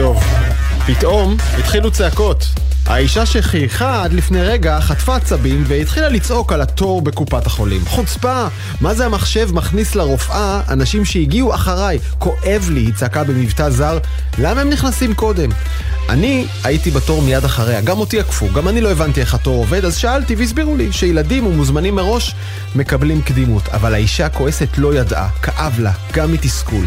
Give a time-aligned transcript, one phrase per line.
[0.00, 0.22] טוב.
[0.86, 2.46] פתאום התחילו צעקות.
[2.86, 7.84] האישה שחייכה עד לפני רגע חטפה עצבים והתחילה לצעוק על התור בקופת החולים.
[7.86, 8.46] חוצפה!
[8.80, 11.98] מה זה המחשב מכניס לרופאה אנשים שהגיעו אחריי?
[12.18, 13.98] כואב לי, היא צעקה במבטא זר.
[14.38, 15.50] למה הם נכנסים קודם?
[16.08, 19.84] אני הייתי בתור מיד אחריה, גם אותי עקפו, גם אני לא הבנתי איך התור עובד,
[19.84, 22.34] אז שאלתי והסבירו לי שילדים ומוזמנים מראש
[22.74, 23.68] מקבלים קדימות.
[23.68, 26.84] אבל האישה הכועסת לא ידעה, כאב לה, גם מתסכול.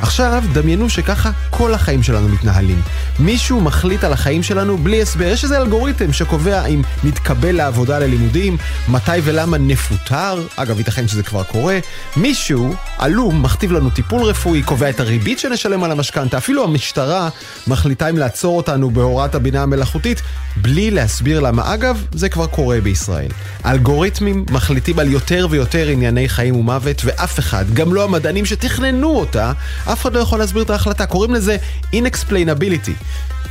[0.00, 2.82] עכשיו, דמיינו שככה כל החיים שלנו מתנהלים.
[3.18, 5.24] מישהו מחליט על החיים שלנו בלי הסבר.
[5.24, 8.56] יש איזה אלגוריתם שקובע אם נתקבל לעבודה ללימודים,
[8.88, 11.78] מתי ולמה נפוטר, אגב, ייתכן שזה כבר קורה.
[12.16, 16.38] מישהו, עלום, מכתיב לנו טיפול רפואי, קובע את הריבית שנשלם על המשכנתה.
[16.38, 17.28] אפילו המשטרה
[17.66, 20.22] מחליטה אם לעצור אותנו בהוראת הבינה המלאכותית,
[20.56, 21.74] בלי להסביר למה.
[21.74, 23.30] אגב, זה כבר קורה בישראל.
[23.66, 29.52] אלגוריתמים מחליטים על יותר ויותר ענייני חיים ומוות, ואף אחד, גם לא המדענים שתכננו אותה,
[29.92, 31.56] אף אחד לא יכול להסביר את ההחלטה, קוראים לזה
[31.92, 33.04] inexplainability.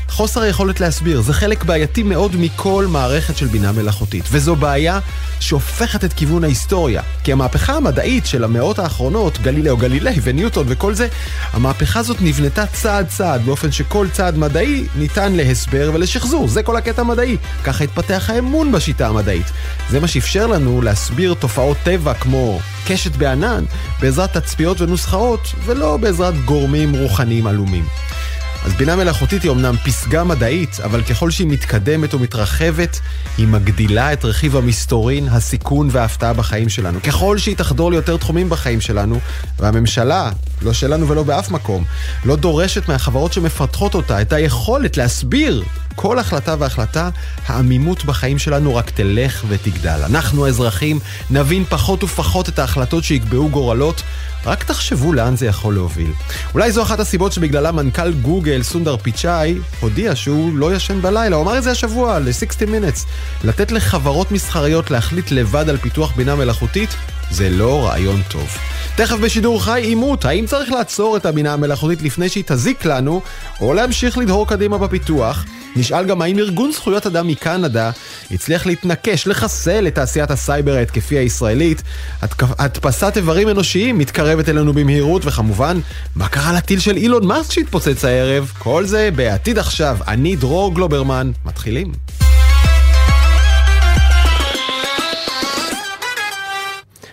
[0.10, 5.00] חוסר היכולת להסביר, זה חלק בעייתי מאוד מכל מערכת של בינה מלאכותית, וזו בעיה
[5.40, 7.02] שהופכת את כיוון ההיסטוריה.
[7.24, 11.08] כי המהפכה המדעית של המאות האחרונות, גלילאו גלילי וניוטון וכל זה,
[11.54, 17.02] המהפכה הזאת נבנתה צעד צעד, באופן שכל צעד מדעי ניתן להסבר ולשחזור, זה כל הקטע
[17.02, 17.38] המדעי.
[17.64, 19.46] ככה התפתח האמון בשיטה המדעית.
[19.90, 22.60] זה מה שאפשר לנו להסביר תופעות טבע כמו
[22.92, 23.64] קשת בענן,
[24.02, 27.86] בעזרת תצפיות ונוסחאות, ולא בעזרת גורמים רוחניים עלומים.
[28.66, 33.00] אז בינה מלאכותית היא אמנם פסגה מדעית, אבל ככל שהיא מתקדמת ומתרחבת,
[33.38, 37.02] היא מגדילה את רכיב המסתורין, הסיכון וההפתעה בחיים שלנו.
[37.04, 39.20] ככל שהיא תחדור ליותר תחומים בחיים שלנו,
[39.60, 41.84] והממשלה, לא שלנו ולא באף מקום,
[42.26, 45.64] לא דורשת מהחברות שמפתחות אותה את היכולת להסביר
[45.96, 47.10] כל החלטה והחלטה,
[47.48, 50.00] העמימות בחיים שלנו רק תלך ותגדל.
[50.06, 51.00] אנחנו האזרחים
[51.30, 54.04] נבין פחות ופחות את ההחלטות שיקבעו גורלות,
[54.46, 56.12] רק תחשבו לאן זה יכול להוביל.
[56.54, 61.36] אולי זו אחת הסיבות שבגללה מנכ"ל גוגל, סונדר פיצ'אי, הודיע שהוא לא ישן בלילה.
[61.36, 63.06] הוא אמר את זה השבוע ל-60 Minutes.
[63.44, 66.90] לתת לחברות מסחריות להחליט לבד על פיתוח בינה מלאכותית,
[67.32, 68.58] זה לא רעיון טוב.
[68.96, 73.22] תכף בשידור חי עימות, האם צריך לעצור את הבינה המלאכותית לפני שהיא תזיק לנו,
[73.62, 75.46] או להמשיך לדהור קדימה בפיתוח?
[75.76, 77.92] נשאל גם האם ארגון זכויות אדם מקנדה
[78.32, 81.82] הצליח להתנקש, לחסל את תעשיית הסייבר ההתקפי הישראלית.
[82.42, 85.80] הדפסת איברים אנושיים מתקרבת אלינו במהירות, וכמובן,
[86.16, 88.52] מה קרה לטיל של אילון מאסק שהתפוצץ הערב?
[88.58, 89.98] כל זה בעתיד עכשיו.
[90.08, 91.92] אני דרור גלוברמן, מתחילים.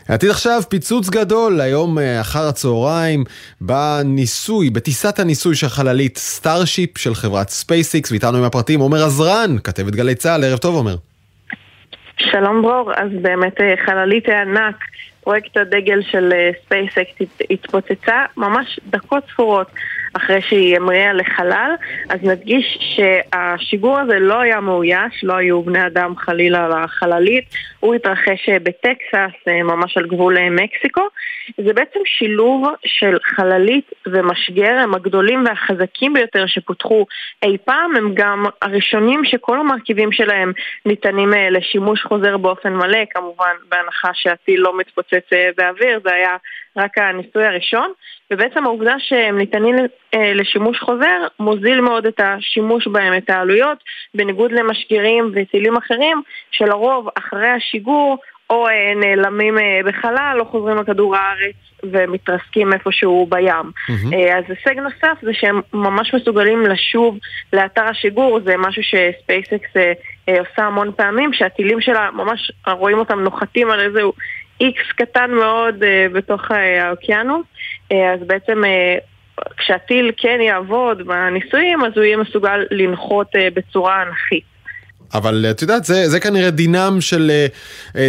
[0.08, 3.24] עתיד עכשיו פיצוץ גדול היום אה, אחר הצהריים
[3.60, 9.92] בניסוי, בטיסת הניסוי של חללית Starship של חברת SpaceX, ואיתנו עם הפרטים עומר עזרן, כתבת
[9.92, 10.96] גלי צה"ל, ערב טוב עומר.
[12.18, 14.76] שלום דרור, אז באמת אה, חללית הענק,
[15.20, 16.32] פרויקט הדגל של
[16.64, 19.66] SpaceX אה, התפוצצה ממש דקות ספורות
[20.16, 21.70] אחרי שהיא המריאה לחלל,
[22.08, 27.44] אז נדגיש שהשיגור הזה לא היה מאויש, לא היו בני אדם חלילה בחללית,
[27.80, 31.08] הוא התרחש בטקסס, ממש על גבול מקסיקו.
[31.64, 37.06] זה בעצם שילוב של חללית ומשגר, הם הגדולים והחזקים ביותר שפותחו
[37.42, 40.52] אי פעם, הם גם הראשונים שכל המרכיבים שלהם
[40.86, 46.36] ניתנים לשימוש חוזר באופן מלא, כמובן בהנחה שהטיל לא מתפוצץ באוויר, זה היה
[46.76, 47.92] רק הניסוי הראשון,
[48.30, 49.76] ובעצם העובדה שהם ניתנים
[50.14, 53.78] אה, לשימוש חוזר מוזיל מאוד את השימוש בהם, את העלויות,
[54.14, 58.16] בניגוד למשגרים וטילים אחרים, שלרוב אחרי השיגור
[58.50, 63.50] או אה, נעלמים אה, בחלל או חוזרים לכדור הארץ ומתרסקים איפשהו בים.
[63.50, 64.16] Mm-hmm.
[64.36, 67.18] אז הישג נוסף זה שהם ממש מסוגלים לשוב
[67.52, 69.70] לאתר השיגור, זה משהו שספייסקס
[70.28, 74.12] עושה המון פעמים, שהטילים שלה ממש רואים אותם נוחתים על איזשהו
[74.60, 77.46] איקס קטן מאוד uh, בתוך uh, האוקיינוס,
[77.92, 78.62] uh, אז בעצם
[79.56, 84.44] כשהטיל כן יעבוד בניסויים, אז הוא יהיה מסוגל לנחות בצורה אנכית.
[85.14, 87.30] אבל את יודעת, זה, זה כנראה דינם של,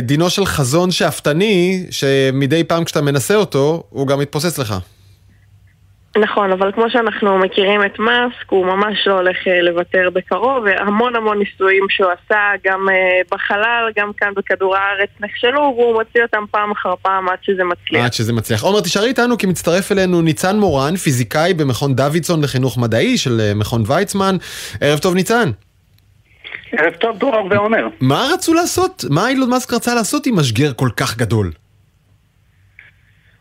[0.02, 4.76] דינו של חזון שאפתני, שמדי פעם כשאתה מנסה אותו, הוא גם מתפוסס לך.
[6.18, 11.16] נכון, אבל כמו שאנחנו מכירים את מאסק, הוא ממש לא הולך אה, לוותר בקרוב, והמון
[11.16, 16.44] המון ניסויים שהוא עשה, גם אה, בחלל, גם כאן בכדור הארץ נכשלו, והוא מוציא אותם
[16.52, 18.06] פעם אחר פעם עד שזה מצליח.
[18.06, 18.64] עד שזה מצליח.
[18.64, 23.54] עומר, תישארי איתנו כי מצטרף אלינו ניצן מורן, פיזיקאי במכון דוידסון לחינוך מדעי של אה,
[23.56, 24.36] מכון ויצמן.
[24.82, 25.52] ערב טוב ניצן.
[26.72, 27.88] ערב טוב דרור ועומר.
[28.02, 29.06] מה רצו לעשות?
[29.10, 31.52] מה אילון מאסק רצה לעשות עם משגר כל כך גדול?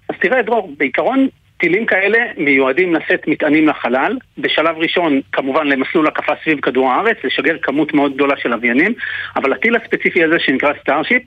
[0.08, 1.28] אז תראה דרור, בעיקרון
[1.58, 7.56] טילים כאלה מיועדים לשאת מטענים לחלל, בשלב ראשון כמובן למסלול הקפה סביב כדור הארץ, לשגר
[7.62, 8.94] כמות מאוד גדולה של לוויינים,
[9.36, 11.22] אבל הטיל הספציפי הזה שנקרא Starship,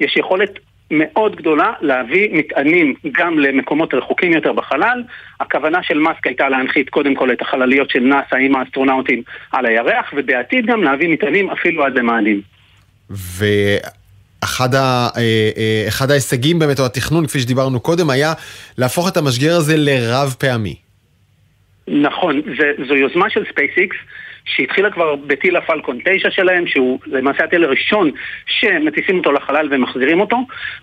[0.00, 0.50] יש יכולת
[0.90, 5.02] מאוד גדולה להביא מטענים גם למקומות רחוקים יותר בחלל.
[5.40, 9.22] הכוונה של מאסק הייתה להנחית קודם כל את החלליות של נאס"א עם האסטרונאוטים
[9.52, 12.40] על הירח, ובעתיד גם להביא מטענים אפילו עד למאדים.
[14.44, 15.20] אחד, ה, אה,
[15.56, 18.32] אה, אחד ההישגים באמת, או התכנון, כפי שדיברנו קודם, היה
[18.78, 20.74] להפוך את המשגר הזה לרב פעמי.
[21.88, 22.42] נכון,
[22.88, 23.96] זו יוזמה של SpaceX.
[24.56, 28.10] שהתחילה כבר בטיל ה Falcon 9 שלהם, שהוא למעשה הטיל הראשון
[28.46, 30.36] שמטיסים אותו לחלל ומחזירים אותו.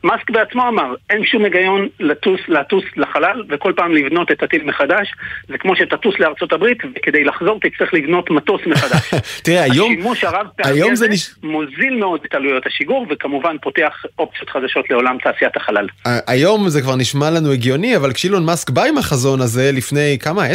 [0.03, 5.07] מאסק בעצמו אמר, אין שום היגיון לטוס, לטוס לחלל וכל פעם לבנות את הטיל מחדש.
[5.47, 9.13] זה כמו שתטוס לארצות הברית, וכדי לחזור תצטרך לבנות מטוס מחדש.
[9.45, 9.91] תראה, היום...
[9.91, 11.29] השימוש הרב פעמי הזה נש...
[11.43, 15.87] מוזיל מאוד את עלויות השיגור, וכמובן פותח אופציות חדשות לעולם תעשיית החלל.
[16.27, 20.45] היום זה כבר נשמע לנו הגיוני, אבל כשאילון מאסק בא עם החזון הזה לפני כמה,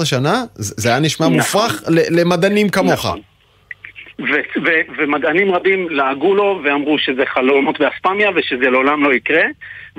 [0.00, 1.38] 10-15 שנה, זה היה נשמע נכון.
[1.38, 2.55] מופרך למדענים.
[2.64, 2.92] מדענים כמוך.
[2.92, 3.20] נכון.
[4.18, 9.42] ו- ו- ומדענים רבים לעגו לו ואמרו שזה חלומות ואספמיה ושזה לעולם לא יקרה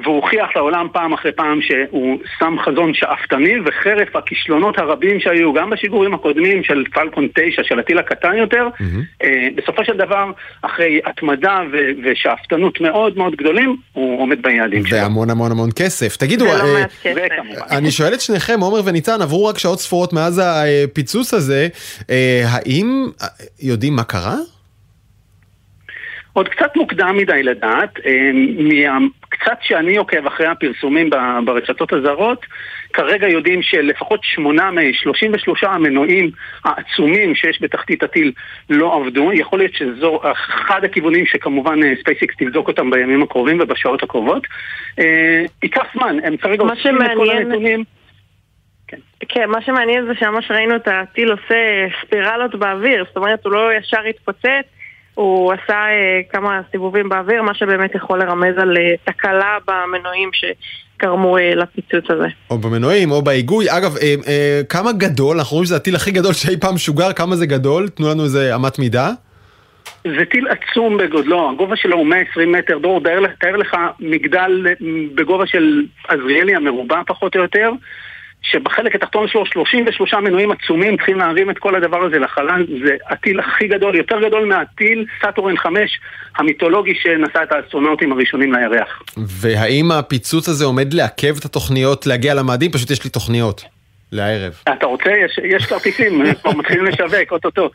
[0.03, 5.69] והוא הוכיח לעולם פעם אחרי פעם שהוא שם חזון שאפתני וחרף הכישלונות הרבים שהיו גם
[5.69, 9.23] בשיגורים הקודמים של פלקון 9, של הטיל הקטן יותר, mm-hmm.
[9.23, 14.97] אה, בסופו של דבר, אחרי התמדה ו- ושאפתנות מאוד מאוד גדולים, הוא עומד ביעדים שלו.
[14.97, 16.17] והמון המון המון כסף.
[16.17, 21.33] תגידו, לא אה, אני שואל את שניכם, עומר וניצן, עברו רק שעות ספורות מאז הפיצוץ
[21.33, 21.67] הזה,
[22.09, 23.05] אה, האם
[23.61, 24.35] יודעים מה קרה?
[26.33, 27.89] עוד קצת מוקדם מדי לדעת,
[29.39, 31.09] קצת שאני עוקב אחרי הפרסומים
[31.45, 32.45] ברשתות הזרות,
[32.93, 36.31] כרגע יודעים שלפחות שמונה מ-33 המנועים
[36.65, 38.31] העצומים שיש בתחתית הטיל
[38.69, 39.33] לא עבדו.
[39.33, 44.47] יכול להיות שזו אחד הכיוונים שכמובן SpaceX אה, תבדוק אותם בימים הקרובים ובשעות הקרובות.
[44.99, 47.83] אה, ייקח זמן, הם כרגע אוספים את כל הנתונים.
[48.87, 48.97] כן.
[49.29, 53.73] כן, מה שמעניין זה שממש ראינו את הטיל עושה ספירלות באוויר, זאת אומרת הוא לא
[53.73, 54.65] ישר התפוצץ,
[55.17, 61.37] הוא עשה אה, כמה סיבובים באוויר, מה שבאמת יכול לרמז על אה, תקלה במנועים שגרמו
[61.37, 62.27] אה, לפיצוץ הזה.
[62.49, 63.65] או במנועים או בהיגוי.
[63.69, 67.35] אגב, אה, אה, כמה גדול, אנחנו רואים שזה הטיל הכי גדול שאי פעם שוגר, כמה
[67.35, 67.89] זה גדול?
[67.89, 69.09] תנו לנו איזה אמת מידה.
[70.03, 73.01] זה טיל עצום בגודלו, הגובה שלו הוא 120 מטר, דור,
[73.39, 74.65] תאר לך מגדל
[75.15, 77.71] בגובה של עזריאלי המרובע פחות או יותר.
[78.41, 83.39] שבחלק התחתון שלו 33 מנועים עצומים צריכים להרים את כל הדבר הזה לחלל, זה הטיל
[83.39, 85.99] הכי גדול, יותר גדול מהטיל סאטורן 5
[86.37, 89.01] המיתולוגי שנשא את האסטרונאוטים הראשונים לירח.
[89.17, 92.71] והאם הפיצוץ הזה עומד לעכב את התוכניות להגיע למאדים?
[92.71, 93.76] פשוט יש לי תוכניות.
[94.11, 94.53] לערב.
[94.73, 95.11] אתה רוצה?
[95.11, 97.69] יש, יש כרטיסים, כבר מתחילים לשווק, אוטוטו.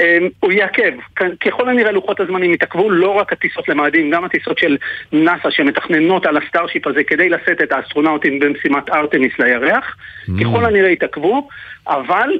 [0.00, 0.92] אמ, הוא יעכב.
[1.40, 4.76] ככל הנראה לוחות הזמנים יתעכבו לא רק הטיסות למאדים, גם הטיסות של
[5.12, 9.96] נאס"א שמתכננות על ה Starship הזה כדי לשאת את האסטרונאוטים במשימת ארתמיס לירח.
[10.28, 10.32] Mm.
[10.40, 11.48] ככל הנראה יתעכבו,
[11.88, 12.30] אבל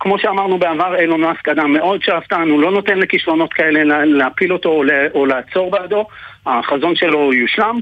[0.00, 4.82] כמו שאמרנו בעבר, אילון מאסק אדם מאוד שאפתן, הוא לא נותן לכישלונות כאלה להפיל אותו
[5.14, 6.06] או לעצור בעדו,
[6.46, 7.80] החזון שלו יושלם.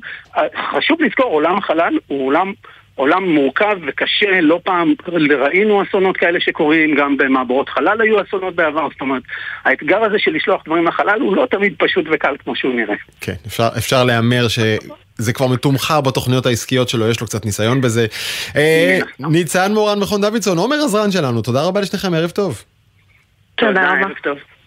[0.70, 2.52] חשוב לזכור, עולם החלל הוא עולם
[2.98, 4.94] עולם מורכב וקשה, לא פעם
[5.40, 9.22] ראינו אסונות כאלה שקורים, גם במעברות חלל היו אסונות בעבר, זאת אומרת,
[9.64, 12.94] האתגר הזה של לשלוח דברים לחלל הוא לא תמיד פשוט וקל כמו שהוא נראה.
[13.20, 18.06] כן, אפשר, אפשר להמר שזה כבר מתומחר בתוכניות העסקיות שלו, יש לו קצת ניסיון בזה.
[18.56, 22.62] אה, ניצן מורן מכון דוידסון, עומר עזרן שלנו, תודה רבה לשניכם, ערב טוב.
[23.54, 24.57] תודה רבה.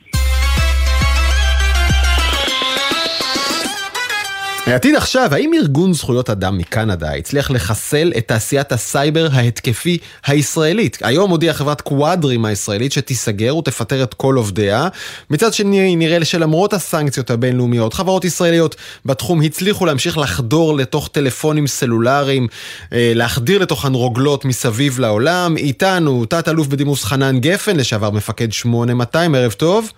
[4.66, 10.98] העתיד עכשיו, האם ארגון זכויות אדם מקנדה הצליח לחסל את תעשיית הסייבר ההתקפי הישראלית?
[11.02, 14.88] היום הודיעה חברת קוואדרים הישראלית שתיסגר ותפטר את כל עובדיה.
[15.30, 18.76] מצד שני, נראה שלמרות הסנקציות הבינלאומיות, חברות ישראליות
[19.06, 22.48] בתחום הצליחו להמשיך לחדור לתוך טלפונים סלולריים,
[22.94, 25.58] אה, להחדיר לתוכן רוגלות מסביב לעולם.
[25.58, 29.92] איתנו תת-אלוף בדימוס חנן גפן, לשעבר מפקד 8200, ערב טוב.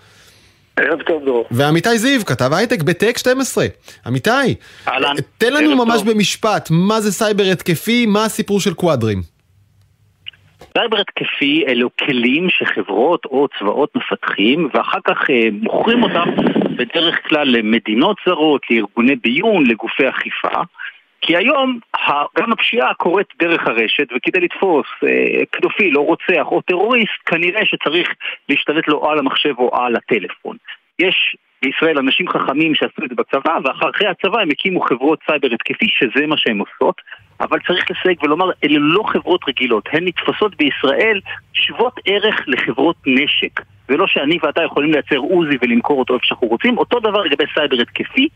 [0.78, 1.46] ערב טוב דרור.
[1.52, 3.66] ואמיתי זיו, כתב הייטק בטק 12.
[4.06, 4.30] אמיתי,
[4.88, 5.16] אהלן.
[5.38, 6.12] תן לנו ממש טוב.
[6.12, 9.22] במשפט, מה זה סייבר התקפי, מה הסיפור של QuaDream?
[10.78, 16.30] סייבר התקפי אלו כלים שחברות או צבאות מפתחים ואחר כך אה, מוכרים אותם
[16.78, 20.62] בדרך כלל למדינות זרות, לארגוני ביון, לגופי אכיפה
[21.26, 21.80] כי היום
[22.40, 28.10] גם הפשיעה קורית דרך הרשת, וכדי לתפוס אה, או רוצח או טרוריסט, כנראה שצריך
[28.50, 30.58] להשתלט לו על המחשב או על הטלפון.
[31.00, 35.88] יש בישראל אנשים חכמים שעשו את זה בצבא, ואחרי הצבא הם הקימו חברות סייבר התקפי,
[35.90, 37.02] שזה מה שהן עושות,
[37.42, 41.20] אבל צריך לסייג ולומר, אלה לא חברות רגילות, הן נתפסות בישראל
[41.54, 43.62] שוות ערך לחברות נשק.
[43.90, 47.82] ולא שאני ואתה יכולים לייצר עוזי ולמכור אותו איפה שאנחנו רוצים, אותו דבר לגבי סייבר
[47.82, 48.28] התקפי,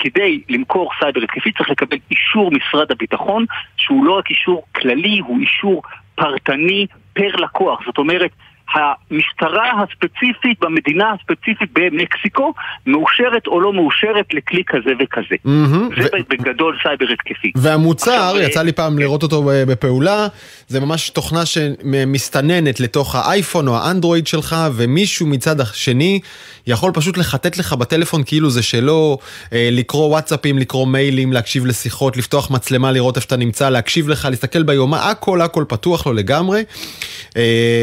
[0.00, 3.44] כדי למכור סייבר התקפי צריך לקבל אישור משרד הביטחון,
[3.76, 5.82] שהוא לא רק אישור כללי, הוא אישור
[6.14, 7.80] פרטני פר לקוח.
[7.86, 8.30] זאת אומרת,
[8.74, 12.54] המשטרה הספציפית במדינה הספציפית במקסיקו
[12.86, 15.34] מאושרת או לא מאושרת לכלי כזה וכזה.
[15.46, 16.02] Mm-hmm.
[16.02, 16.18] זה ו...
[16.28, 17.52] בגדול סייבר התקפי.
[17.56, 20.26] והמוצר, עכשיו, יצא לי פעם לראות אותו בפעולה,
[20.68, 26.20] זה ממש תוכנה שמסתננת לתוך האייפון או האנדרואיד שלך, ומישהו מצד השני
[26.66, 29.18] יכול פשוט לחטט לך בטלפון כאילו זה שלו,
[29.52, 34.62] לקרוא וואטסאפים, לקרוא מיילים, להקשיב לשיחות, לפתוח מצלמה, לראות איפה אתה נמצא, להקשיב לך, להסתכל
[34.62, 36.62] ביומה, הכל הכל פתוח לו לגמרי.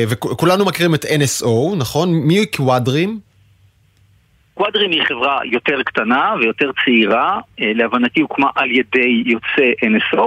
[0.07, 2.09] וכולנו מכירים את NSO, נכון?
[2.13, 3.19] מי קוואדרים?
[4.53, 10.23] קוואדרים היא חברה יותר קטנה ויותר צעירה, להבנתי הוקמה על ידי יוצא NSO,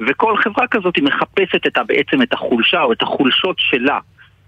[0.00, 3.98] וכל חברה כזאת היא מחפשת את, בעצם את החולשה או את החולשות שלה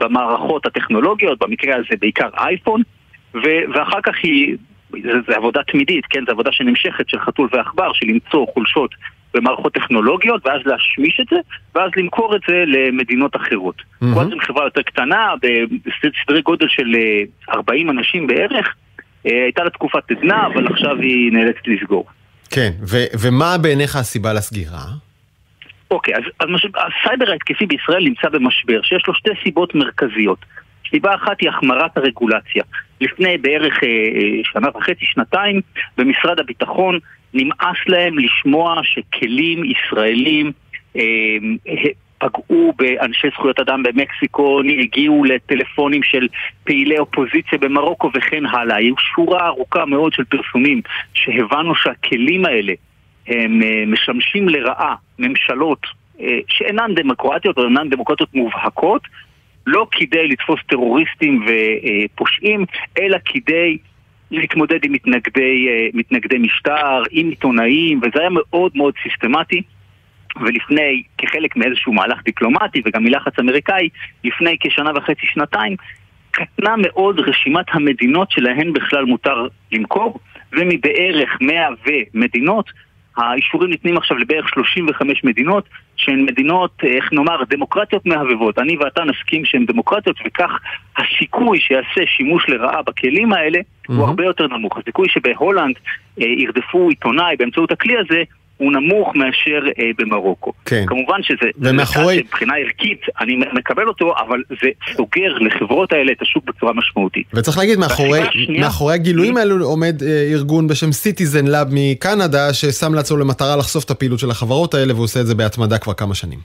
[0.00, 2.82] במערכות הטכנולוגיות, במקרה הזה בעיקר אייפון,
[3.74, 4.56] ואחר כך היא,
[5.26, 6.24] זו עבודה תמידית, כן?
[6.26, 8.90] זו עבודה שנמשכת של חתול ועכבר, של למצוא חולשות
[9.34, 11.36] במערכות טכנולוגיות, ואז להשמיש את זה,
[11.74, 13.76] ואז למכור את זה למדינות אחרות.
[13.76, 14.06] Mm-hmm.
[14.12, 15.34] קוואדרים חברה יותר קטנה,
[15.84, 16.94] בסדרי גודל של
[17.50, 18.74] 40 אנשים בערך,
[19.24, 22.06] הייתה לה תקופת עדנה, אבל עכשיו היא נאלצת לסגור.
[22.50, 24.84] כן, ו- ומה בעיניך הסיבה לסגירה?
[25.90, 26.66] אוקיי, אז, אז מש...
[26.66, 30.38] הסייבר ההתקפי בישראל נמצא במשבר, שיש לו שתי סיבות מרכזיות.
[30.90, 32.62] סיבה אחת היא החמרת הרגולציה.
[33.00, 33.88] לפני בערך אה,
[34.44, 35.60] שנה וחצי, שנתיים,
[35.98, 36.98] במשרד הביטחון
[37.34, 40.52] נמאס להם לשמוע שכלים ישראלים
[40.96, 41.02] אה,
[42.18, 46.28] פגעו באנשי זכויות אדם במקסיקו, הגיעו לטלפונים של
[46.64, 48.76] פעילי אופוזיציה במרוקו וכן הלאה.
[48.76, 50.80] היו שורה ארוכה מאוד של פרסומים
[51.14, 52.72] שהבנו שהכלים האלה
[53.26, 55.86] הם משמשים לרעה ממשלות
[56.48, 59.02] שאינן דמוקרטיות או אינן דמוקרטיות מובהקות,
[59.66, 62.64] לא כדי לתפוס טרוריסטים ופושעים,
[62.98, 63.78] אלא כדי
[64.30, 69.62] להתמודד עם מתנגדי, מתנגדי משטר, עם עיתונאים, וזה היה מאוד מאוד סיסטמטי.
[70.40, 73.88] ולפני, כחלק מאיזשהו מהלך דיפלומטי וגם מלחץ אמריקאי,
[74.24, 75.76] לפני כשנה וחצי, שנתיים,
[76.30, 80.18] קטנה מאוד רשימת המדינות שלהן בכלל מותר למכור,
[80.52, 82.70] ומבערך 100 ומדינות,
[83.18, 88.58] האישורים ניתנים עכשיו לבערך 35 מדינות, שהן מדינות, איך נאמר, דמוקרטיות מהבהבות.
[88.58, 90.50] אני ואתה נסכים שהן דמוקרטיות, וכך
[90.96, 93.92] הסיכוי שיעשה שימוש לרעה בכלים האלה mm-hmm.
[93.92, 94.78] הוא הרבה יותר נמוך.
[94.78, 95.74] הסיכוי שבהולנד
[96.20, 98.22] אה, ירדפו עיתונאי באמצעות הכלי הזה,
[98.58, 100.52] הוא נמוך מאשר אה, במרוקו.
[100.64, 100.84] כן.
[100.86, 102.18] כמובן שזה, ומאחורי...
[102.18, 107.26] מבחינה ערכית, אני מקבל אותו, אבל זה סוגר לחברות האלה את השוק בצורה משמעותית.
[107.34, 112.94] וצריך להגיד, מאחורי, השנייה, מאחורי הגילויים האלו עומד אה, ארגון בשם Citizen Lab מקנדה, ששם
[112.94, 116.14] לעצמו למטרה לחשוף את הפעילות של החברות האלה, והוא עושה את זה בהתמדה כבר כמה
[116.14, 116.38] שנים.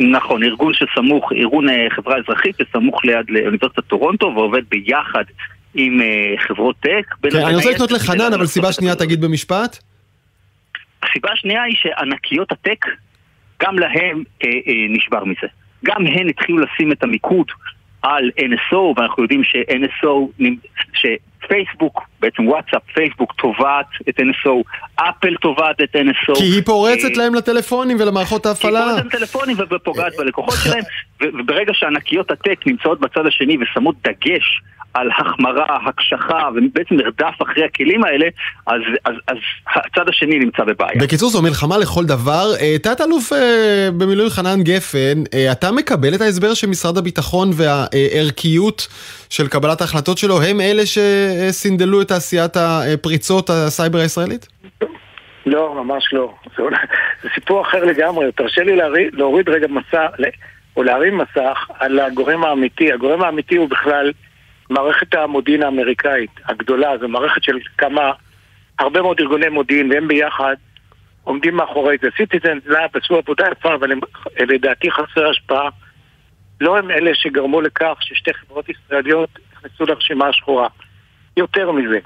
[0.00, 5.24] נכון, ארגון שסמוך, ארגון אה, חברה אזרחית שסמוך ליד לאוניברסיטת טורונטו ועובד ביחד
[5.74, 7.30] עם אה, חברות טק.
[7.32, 9.78] כן, אני רוצה לקנות לחנן, אבל סיבה שנייה תגיד במשפט.
[11.02, 12.84] הסיבה השנייה היא שענקיות הטק,
[13.62, 15.46] גם להם אה, אה, נשבר מזה.
[15.84, 17.46] גם הן התחילו לשים את המיקוד
[18.02, 20.42] על NSO, ואנחנו יודעים ש-NSO,
[20.92, 24.50] שפייסבוק, בעצם וואטסאפ, פייסבוק תובעת את NSO,
[24.94, 26.38] אפל תובעת את NSO.
[26.38, 28.84] כי היא פורצת להם לטלפונים ולמערכות ההפעלה.
[28.84, 30.84] היא פורצת לטלפונים ופוגעת בלקוחות שלהם,
[31.22, 34.60] וברגע שענקיות הטק נמצאות בצד השני ושמות דגש
[34.94, 38.26] על החמרה, הקשחה, ובעצם מרדף אחרי הכלים האלה,
[38.66, 41.00] אז, אז, אז הצד השני נמצא בבעיה.
[41.00, 42.44] בקיצור, זו מלחמה לכל דבר.
[42.82, 43.32] תת-אלוף
[43.98, 48.88] במילואים חנן גפן, אתה מקבל את ההסבר שמשרד הביטחון והערכיות
[49.30, 54.48] של קבלת ההחלטות שלו הם אלה שסינדלו את תעשיית הפריצות הסייבר הישראלית?
[55.46, 56.34] לא, ממש לא.
[56.56, 56.62] זה,
[57.22, 58.32] זה סיפור אחר לגמרי.
[58.32, 60.06] תרשה לי להוריד, להוריד רגע מסך,
[60.76, 62.92] או להרים מסך על הגורם האמיתי.
[62.92, 64.12] הגורם האמיתי הוא בכלל...
[64.70, 68.12] מערכת המודיעין האמריקאית הגדולה, זו מערכת של כמה,
[68.78, 70.54] הרבה מאוד ארגוני מודיעין, והם ביחד
[71.24, 72.08] עומדים מאחורי זה.
[72.16, 74.00] Citizen Lab עשו עבודה יפה, אבל הם
[74.40, 75.68] לדעתי חסר השפעה.
[76.60, 80.68] לא הם אלה שגרמו לכך ששתי חברות ישראליות נכנסו לרשימה השחורה.
[81.36, 81.98] יותר מזה.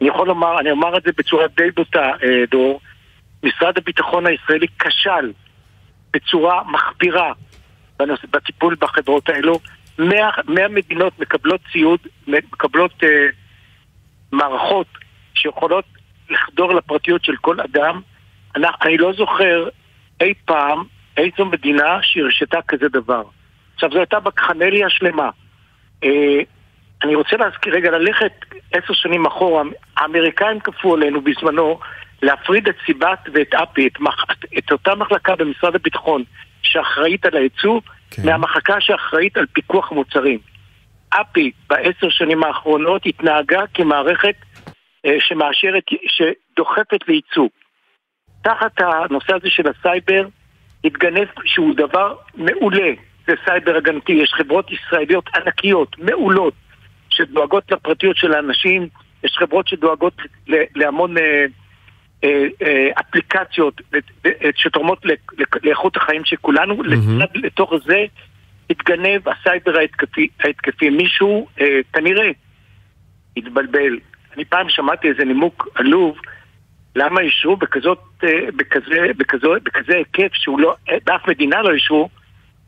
[0.00, 2.10] אני יכול לומר, אני אומר את זה בצורה די בוטה,
[2.50, 2.80] דור,
[3.42, 5.32] משרד הביטחון הישראלי כשל
[6.12, 7.32] בצורה מחפירה
[8.30, 9.58] בטיפול בחברות האלו.
[9.98, 13.06] 100, 100 מדינות מקבלות ציוד, מקבלות uh,
[14.32, 14.86] מערכות
[15.34, 15.84] שיכולות
[16.30, 18.00] לחדור לפרטיות של כל אדם.
[18.56, 19.68] אני, אני לא זוכר
[20.20, 20.84] אי פעם
[21.16, 23.22] איזו מדינה שהרשתה כזה דבר.
[23.74, 25.30] עכשיו, זו הייתה בקחנליה שלמה.
[26.04, 26.08] Uh,
[27.02, 28.32] אני רוצה להזכיר רגע, ללכת
[28.72, 29.62] עשר שנים אחורה,
[29.96, 31.80] האמריקאים כפו עלינו בזמנו
[32.22, 34.24] להפריד את סיבת ואת אפי, את, מח...
[34.58, 36.22] את אותה מחלקה במשרד הביטחון
[36.62, 38.22] שאחראית על הייצוא, כן.
[38.26, 40.38] מהמחלקה שאחראית על פיקוח מוצרים.
[41.08, 44.34] אפי בעשר שנים האחרונות התנהגה כמערכת
[45.06, 47.48] אה, שמאשרת, שדוחפת לייצוא.
[48.42, 50.26] תחת הנושא הזה של הסייבר
[50.84, 52.90] התגנב שהוא דבר מעולה.
[53.26, 56.54] זה סייבר הגנתי, יש חברות ישראליות ענקיות, מעולות,
[57.10, 58.88] שדואגות לפרטיות של האנשים,
[59.24, 60.14] יש חברות שדואגות
[60.48, 61.44] להמון אה,
[63.00, 63.80] אפליקציות
[64.56, 65.02] שתורמות
[65.62, 67.24] לאיכות החיים של כולנו, mm-hmm.
[67.34, 68.04] לתוך זה
[68.70, 70.90] התגנב הסייבר ההתקפי, ההתקפי.
[70.90, 72.30] מישהו אה, כנראה
[73.36, 73.98] התבלבל.
[74.36, 76.18] אני פעם שמעתי איזה נימוק עלוב
[76.96, 82.08] למה אישרו בכזאת, אה, בכזה, בכזו, בכזה היקף שהוא לא, באף מדינה לא אישרו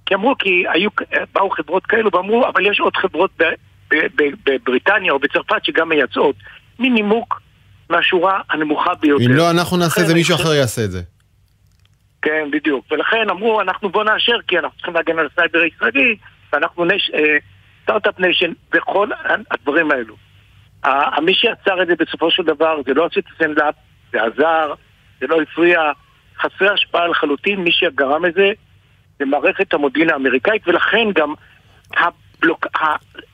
[0.06, 0.90] כי אמרו, כי היו,
[1.34, 3.30] באו חברות כאלו ואמרו, אבל יש עוד חברות
[4.46, 6.36] בבריטניה או בצרפת שגם מייצאות.
[6.78, 7.40] מין נימוק
[7.90, 9.24] מהשורה הנמוכה ביותר.
[9.24, 11.00] אם לא אנחנו נעשה את זה, מישהו אחר יעשה את זה.
[12.22, 12.84] כן, בדיוק.
[12.90, 16.16] ולכן אמרו, אנחנו בוא נאשר, כי אנחנו צריכים להגן על הסייבר הישראלי,
[16.52, 16.84] ואנחנו
[17.82, 19.08] start-up nation, וכל
[19.50, 20.16] הדברים האלו.
[21.22, 23.74] מי שיצר את זה בסופו של דבר, זה לא עשית סטנדאפ,
[24.12, 24.74] זה עזר,
[25.20, 25.80] זה לא הפריע,
[26.40, 28.52] חסרי השפעה לחלוטין, מי שגרם את זה
[29.18, 31.34] זה מערכת המודיעין האמריקאית, ולכן גם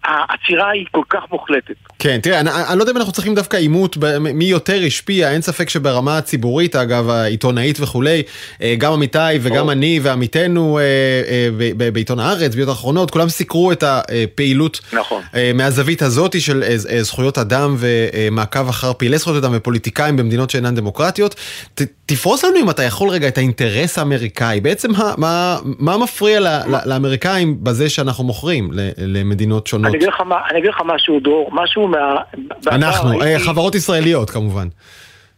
[0.07, 1.75] העצירה היא כל כך מוחלטת.
[1.99, 5.43] כן, תראה, אני, אני לא יודע אם אנחנו צריכים דווקא עימות מי יותר השפיע, אין
[5.43, 8.23] ספק שברמה הציבורית, אגב, העיתונאית וכולי,
[8.63, 13.85] אה, גם עמיתי וגם אני ועמיתנו אה, אה, בעיתון הארץ, בידיעות האחרונות, כולם סיקרו את
[13.87, 15.23] הפעילות נכון.
[15.55, 16.65] מהזווית הזאת של
[17.01, 21.35] זכויות אדם ומעקב אחר פעילי זכויות אדם ופוליטיקאים במדינות שאינן דמוקרטיות.
[21.75, 26.41] ת, תפרוס לנו אם אתה יכול רגע את האינטרס האמריקאי, בעצם מה, מה מפריע
[26.85, 29.95] לאמריקאים בזה שאנחנו מוכרים למדינות שונות?
[29.95, 32.17] אני אגיד לך משהו, דרור, משהו מה...
[32.67, 33.45] אנחנו, הייתי...
[33.45, 34.69] חברות ישראליות כמובן.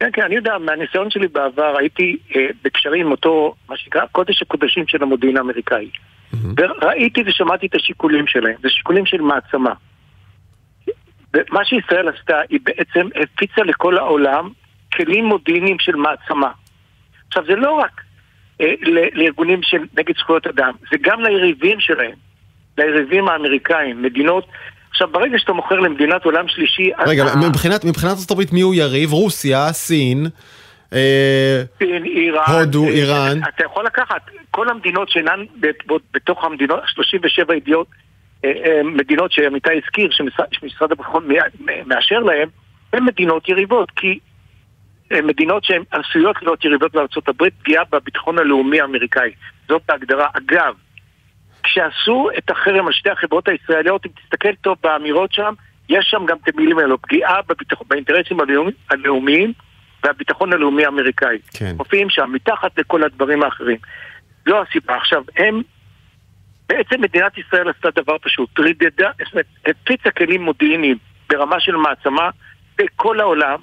[0.01, 4.43] כן, כן, אני יודע, מהניסיון שלי בעבר הייתי אה, בקשרים עם אותו, מה שנקרא, קודש
[4.43, 5.91] הקודשים של המודיעין האמריקאי.
[5.91, 6.37] Mm-hmm.
[6.57, 9.73] וראיתי ושמעתי את השיקולים שלהם, זה שיקולים של מעצמה.
[11.51, 14.49] מה שישראל עשתה, היא בעצם הפיצה לכל העולם
[14.93, 16.51] כלים מודיעיניים של מעצמה.
[17.29, 18.01] עכשיו, זה לא רק
[18.61, 18.73] אה,
[19.13, 22.28] לארגונים של נגד זכויות אדם, זה גם ליריבים שלהם,
[22.79, 24.45] ליריבים האמריקאים, מדינות
[24.91, 26.91] עכשיו, ברגע שאתה מוכר למדינת עולם שלישי...
[27.07, 27.49] רגע, אתה...
[27.49, 29.13] מבחינת, מבחינת ארצות הברית מי הוא יריב?
[29.13, 30.27] רוסיה, סין,
[30.93, 33.39] אה, סין, איראן, הודו, אה, איראן.
[33.49, 35.45] אתה יכול לקחת כל המדינות שאינן
[36.15, 37.87] בתוך המדינות, 37 ידיעות,
[38.45, 40.11] אה, מדינות שעמיתי הזכיר,
[40.53, 41.29] שמשרד הביטחון
[41.87, 42.49] מאשר להן,
[42.93, 44.19] הן מדינות יריבות, כי
[45.11, 46.93] מדינות שהן עשויות להיות יריבות
[47.29, 49.31] הברית, פגיעה בביטחון הלאומי האמריקאי.
[49.69, 50.29] זאת ההגדרה.
[50.33, 50.75] אגב,
[51.63, 55.55] כשעשו את החרם על שתי החברות הישראליות, אם תסתכל טוב באמירות שם,
[55.89, 57.83] יש שם גם את המילים האלו, פגיעה בביטח...
[57.89, 59.53] באינטרסים הלאומי, הלאומיים
[60.05, 61.39] והביטחון הלאומי האמריקאי.
[61.55, 61.75] כן.
[61.77, 63.77] מופיעים שם, מתחת לכל הדברים האחרים.
[64.49, 64.97] זו הסיבה.
[64.97, 65.63] עכשיו, הם,
[66.69, 70.97] בעצם מדינת ישראל עשתה דבר פשוט, רידדה, זאת אומרת, הפיצה כלים מודיעיניים
[71.29, 72.31] ברמה של מעצמה
[72.79, 73.59] בכל העולם,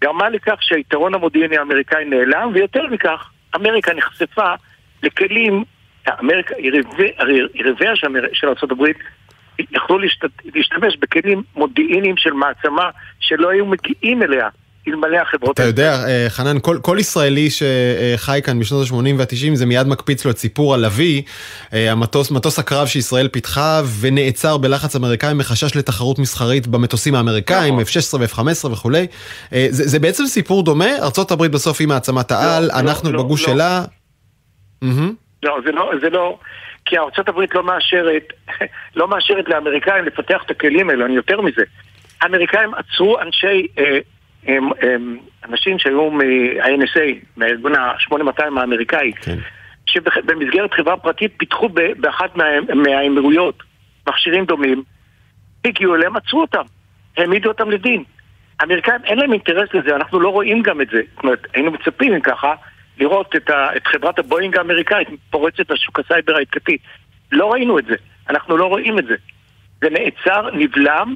[0.00, 4.54] גרמה לכך שהיתרון המודיעיני האמריקאי נעלם, ויותר מכך, אמריקה נחשפה
[5.02, 5.64] לכלים
[6.20, 6.54] אמריקה,
[7.54, 7.96] יריביה
[8.32, 8.84] של ארה"ב
[9.70, 9.98] יכלו
[10.54, 12.90] להשתמש בכלים מודיעיניים של מעצמה
[13.20, 14.48] שלא היו מגיעים אליה.
[14.88, 15.50] אלמלא החברות...
[15.50, 20.24] אתה יודע, אה, חנן, כל, כל ישראלי שחי כאן בשנות ה-80 וה-90 זה מיד מקפיץ
[20.24, 21.22] לו את סיפור הלוי,
[21.72, 28.00] אה, המטוס, מטוס הקרב שישראל פיתחה ונעצר בלחץ אמריקאי מחשש לתחרות מסחרית במטוסים האמריקאים, נכון.
[28.02, 29.06] F-16 ו-F-15 וכולי.
[29.52, 33.22] אה, זה, זה בעצם סיפור דומה, ארה"ב בסוף היא מעצמת העל, לא, לא אנחנו לא,
[33.22, 33.54] בגוש לא.
[33.54, 33.84] שלה.
[34.84, 35.23] Mm-hmm.
[35.44, 36.38] לא, זה לא, זה לא,
[36.84, 38.32] כי ארצות הברית לא מאשרת,
[38.96, 41.62] לא מאשרת לאמריקאים לפתח את הכלים האלו, אני יותר מזה.
[42.20, 43.98] האמריקאים עצרו אנשי, אה,
[44.46, 49.36] הם, הם, אנשים שהיו מה-NSA, מהארגון ה-8200 האמריקאי, כן.
[49.86, 53.62] שבמסגרת חברה פרטית פיתחו באחת מה, מהאמירויות
[54.08, 54.82] מכשירים דומים,
[55.64, 56.62] הגיעו אליהם, עצרו אותם,
[57.16, 58.04] העמידו אותם לדין.
[58.60, 61.00] האמריקאים אין להם אינטרס לזה, אנחנו לא רואים גם את זה.
[61.14, 62.54] זאת אומרת, היינו מצפים אם ככה,
[62.98, 66.76] לראות את, ה, את חברת הבואינג האמריקאית פורצת לשוק הסייבר ההתקפי.
[67.32, 67.94] לא ראינו את זה,
[68.30, 69.14] אנחנו לא רואים את זה.
[69.80, 71.14] זה נעצר, נבלם,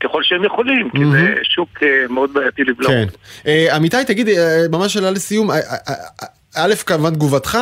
[0.00, 2.92] ככל שהם יכולים, כי זה שוק אה, מאוד בעייתי לבלום.
[2.92, 3.06] כן.
[3.46, 5.50] אה, עמיתי, תגידי, אה, ממש שאלה לסיום.
[6.56, 7.58] א', כמובן תגובתך,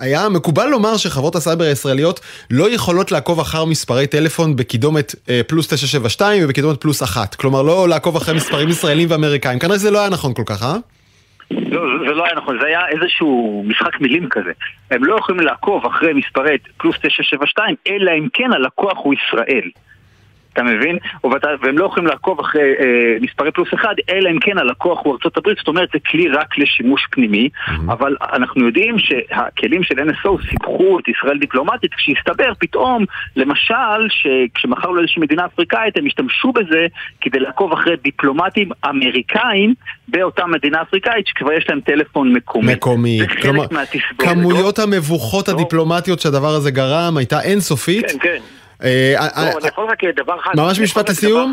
[0.00, 5.14] היה מקובל לומר שחברות הסייבר הישראליות לא יכולות לעקוב אחר מספרי טלפון בקידומת
[5.46, 7.34] פלוס 972 ובקידומת פלוס 1.
[7.34, 9.58] כלומר, לא לעקוב אחרי מספרים ישראלים ואמריקאים.
[9.58, 10.76] כנראה זה לא היה נכון כל כך, אה?
[11.50, 14.52] לא, זה לא היה נכון, זה היה איזשהו משחק מילים כזה.
[14.90, 19.70] הם לא יכולים לעקוב אחרי מספרי פלוס 972, אלא אם כן הלקוח הוא ישראל.
[20.60, 20.98] אתה מבין?
[21.62, 25.36] והם לא יכולים לעקוב אחרי אה, מספרי פלוס אחד, אלא אם כן הלקוח הוא ארצות
[25.36, 27.92] הברית, זאת אומרת זה כלי רק לשימוש פנימי, mm-hmm.
[27.92, 33.04] אבל אנחנו יודעים שהכלים של NSO סיפחו את ישראל דיפלומטית, כשהסתבר פתאום,
[33.36, 33.74] למשל,
[34.08, 36.86] שכשמכרנו לאיזושהי מדינה אפריקאית, הם השתמשו בזה
[37.20, 39.74] כדי לעקוב אחרי דיפלומטים אמריקאים
[40.08, 42.72] באותה מדינה אפריקאית, שכבר יש להם טלפון מקומי.
[42.72, 43.20] מקומי.
[43.42, 43.64] כלומר,
[44.18, 48.06] כמויות המבוכות הדיפלומטיות שהדבר הזה גרם הייתה אינסופית.
[48.10, 48.38] כן, כן.
[48.82, 50.52] אה, לא, אה, אני יכול רק דבר אחד.
[50.56, 51.52] ממש משפט לסיום.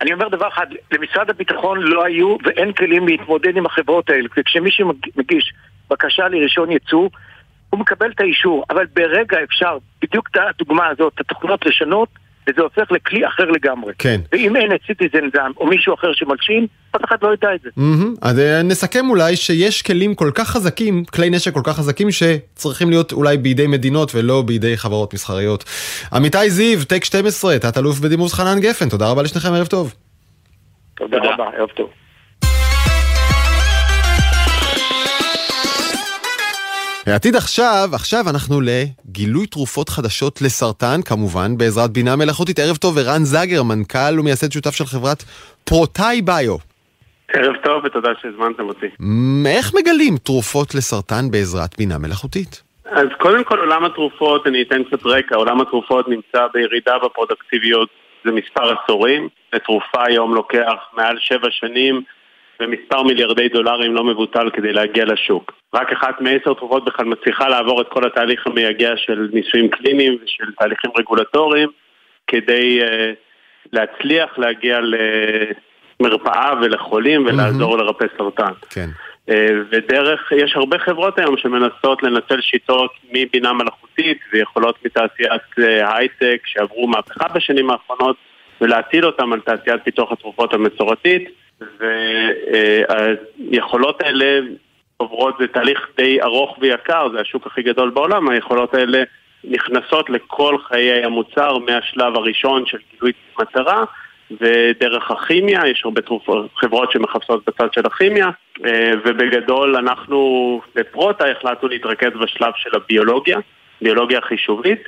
[0.00, 4.28] אני אומר דבר אחד, למשרד הביטחון לא היו ואין כלים להתמודד עם החברות האלה.
[4.38, 5.52] וכשמישהו מגיש
[5.90, 7.08] בקשה לרישיון ייצוא,
[7.70, 12.08] הוא מקבל את האישור, אבל ברגע אפשר, בדיוק את הדוגמה הזאת, את התוכנות לשנות,
[12.50, 13.92] וזה הופך לכלי אחר לגמרי.
[13.98, 14.20] כן.
[14.32, 17.70] ואם אין את סיטיזן זאם או מישהו אחר שמלשין, אף אחד לא ידע את זה.
[17.78, 18.18] Mm-hmm.
[18.22, 22.90] אז אה, נסכם אולי שיש כלים כל כך חזקים, כלי נשק כל כך חזקים, שצריכים
[22.90, 25.64] להיות אולי בידי מדינות ולא בידי חברות מסחריות.
[26.12, 29.94] עמיתי זיו, טק 12, תת-אלוף בדימוס חנן גפן, תודה רבה לשניכם, ערב טוב.
[30.94, 31.90] תודה רבה, ערב טוב.
[37.12, 42.58] העתיד עכשיו, עכשיו אנחנו לגילוי תרופות חדשות לסרטן, כמובן, בעזרת בינה מלאכותית.
[42.58, 45.24] ערב טוב, ערן זגר, מנכ"ל ומייסד שותף של חברת
[45.64, 46.56] פרוטאי ביו.
[47.34, 48.86] ערב טוב ותודה שהזמנתם אותי.
[49.46, 52.62] איך מגלים תרופות לסרטן בעזרת בינה מלאכותית?
[52.84, 57.88] אז קודם כל עולם התרופות, אני אתן קצת רקע, עולם התרופות נמצא בירידה בפרודקטיביות
[58.24, 62.02] זה מספר עשורים, לתרופה היום לוקח מעל שבע שנים
[62.60, 65.52] ומספר מיליארדי דולרים לא מבוטל כדי להגיע לשוק.
[65.74, 70.52] רק אחת מעשר תרופות בכלל מצליחה לעבור את כל התהליך המייגע של ניסויים קליניים ושל
[70.58, 71.68] תהליכים רגולטוריים
[72.26, 72.84] כדי uh,
[73.72, 74.78] להצליח להגיע
[76.00, 77.82] למרפאה ולחולים ולעזור mm-hmm.
[77.82, 78.52] לרפא סרטן.
[78.70, 78.88] כן.
[79.30, 79.32] Uh,
[79.70, 85.62] ודרך, יש הרבה חברות היום שמנסות לנצל שיטות מבינה מלאכותית ויכולות מתעשיית uh,
[85.94, 88.16] הייטק שעברו מהפכה בשנים האחרונות
[88.60, 91.39] ולהטיל אותם על תעשיית פיתוח התרופות המסורתית.
[93.50, 94.40] והיכולות האלה
[94.96, 99.02] עוברות, זה תהליך די ארוך ויקר, זה השוק הכי גדול בעולם, היכולות האלה
[99.44, 103.84] נכנסות לכל חיי המוצר מהשלב הראשון של גילוי מטרה
[104.30, 108.30] ודרך הכימיה, יש הרבה תרופות, חברות שמחפשות בצד של הכימיה
[109.04, 113.38] ובגדול אנחנו בפרוטה החלטנו להתרכז בשלב של הביולוגיה,
[113.82, 114.82] ביולוגיה חישובית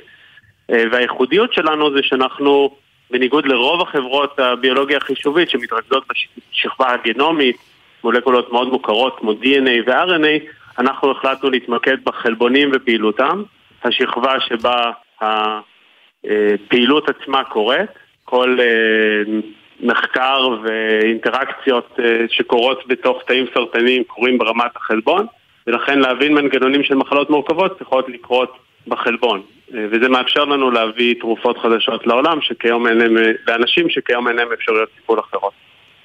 [0.69, 2.75] והייחודיות שלנו זה שאנחנו
[3.13, 6.03] בניגוד לרוב החברות הביולוגיה החישובית שמתרכזות
[6.51, 7.57] בשכבה הגנומית,
[8.03, 10.43] מולקולות מאוד מוכרות כמו DNA ו-RNA,
[10.79, 13.43] אנחנו החלטנו להתמקד בחלבונים ופעילותם,
[13.83, 17.89] השכבה שבה הפעילות עצמה קורית,
[18.25, 19.39] כל אה,
[19.79, 25.25] מחקר ואינטראקציות אה, שקורות בתוך תאים סרטניים קורים ברמת החלבון,
[25.67, 29.41] ולכן להבין מנגנונים של מחלות מורכבות צריכות לקרות בחלבון.
[29.73, 33.15] וזה מאפשר לנו להביא תרופות חדשות לעולם, שכיום אין להם,
[33.47, 35.53] לאנשים שכיום אין להם אפשרויות טיפול אחרות.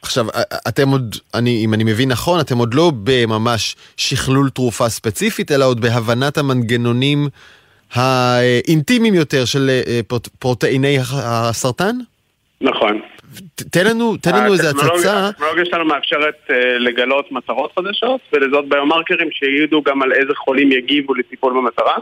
[0.02, 0.24] עכשיו,
[0.68, 5.64] אתם עוד, אני, אם אני מבין נכון, אתם עוד לא בממש שכלול תרופה ספציפית, אלא
[5.64, 7.28] עוד בהבנת המנגנונים
[7.94, 10.00] האינטימיים יותר של אה,
[10.38, 11.96] פרוטאיני הסרטן?
[12.60, 13.00] נכון.
[13.70, 15.28] תן לנו, תן לנו איזה הצצה.
[15.28, 21.14] הטכנולוגיה שלנו מאפשרת uh, לגלות מטרות חדשות ולזאת ביומרקרים שיעידו גם על איזה חולים יגיבו
[21.14, 21.96] לטיפול במטרה.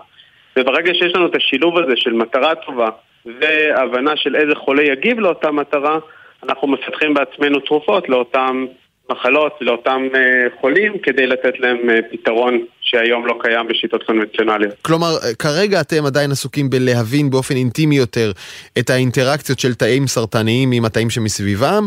[0.56, 2.88] וברגע שיש לנו את השילוב הזה של מטרה טובה
[3.26, 5.98] והבנה של איזה חולה יגיב לאותה מטרה,
[6.42, 8.66] אנחנו מפתחים בעצמנו תרופות לאותם
[9.10, 14.74] מחלות, לאותם uh, חולים, כדי לתת להם uh, פתרון שהיום לא קיים בשיטות קונבנציונליות.
[14.82, 18.32] כלומר, אה, כרגע אתם עדיין עסוקים בלהבין באופן אינטימי יותר
[18.78, 21.86] את האינטראקציות של תאים סרטניים עם התאים שמסביבם,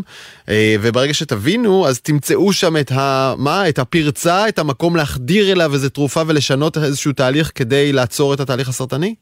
[0.82, 3.34] וברגע שתבינו, אז תמצאו שם את ה...
[3.38, 3.69] מה?
[3.69, 8.69] את הפרצה, את המקום להחדיר אליו איזה תרופה ולשנות איזשהו תהליך כדי לעצור את התהליך
[8.69, 9.15] הסרטני?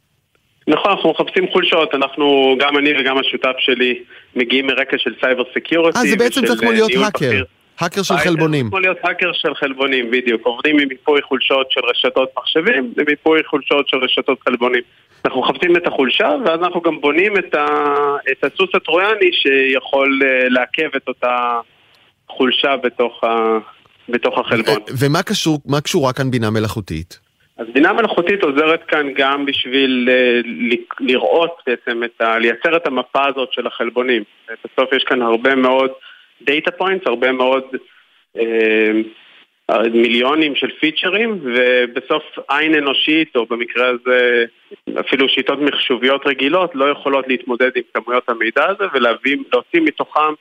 [0.67, 3.99] נכון, אנחנו מחפשים חולשות, אנחנו, גם אני וגם השותף שלי,
[4.35, 5.97] מגיעים מרקע של cyber security.
[5.99, 7.43] אה, זה בעצם צריך כמו להיות האקר.
[7.79, 8.67] האקר של חלבונים.
[8.67, 10.45] יכול להיות האקר של חלבונים, בדיוק.
[10.45, 14.81] עובדים עם מיפוי חולשות של רשתות מחשבים למיפוי חולשות של רשתות חלבונים.
[15.25, 17.65] אנחנו מחפשים את החולשה, ואז אנחנו גם בונים את, ה...
[18.31, 21.59] את הסוס הטרויאני שיכול אה, לעכב את אותה
[22.29, 23.57] חולשה בתוך, ה...
[24.09, 24.75] בתוך החלבון.
[24.99, 27.19] ומה קשור, קשורה כאן בינה מלאכותית?
[27.57, 30.39] אז בינה מלאכותית עוזרת כאן גם בשביל אה,
[30.99, 32.39] לראות בעצם, את ה...
[32.39, 34.23] לייצר את המפה הזאת של החלבונים.
[34.47, 35.91] בסוף יש כאן הרבה מאוד...
[36.41, 37.63] data points, הרבה מאוד
[38.37, 38.91] אה,
[39.93, 44.45] מיליונים של פיצ'רים, ובסוף עין אנושית, או במקרה הזה
[44.99, 50.33] אפילו שיטות מחשוביות רגילות, לא יכולות להתמודד עם כמויות המידע הזה ולהוציא מתוכם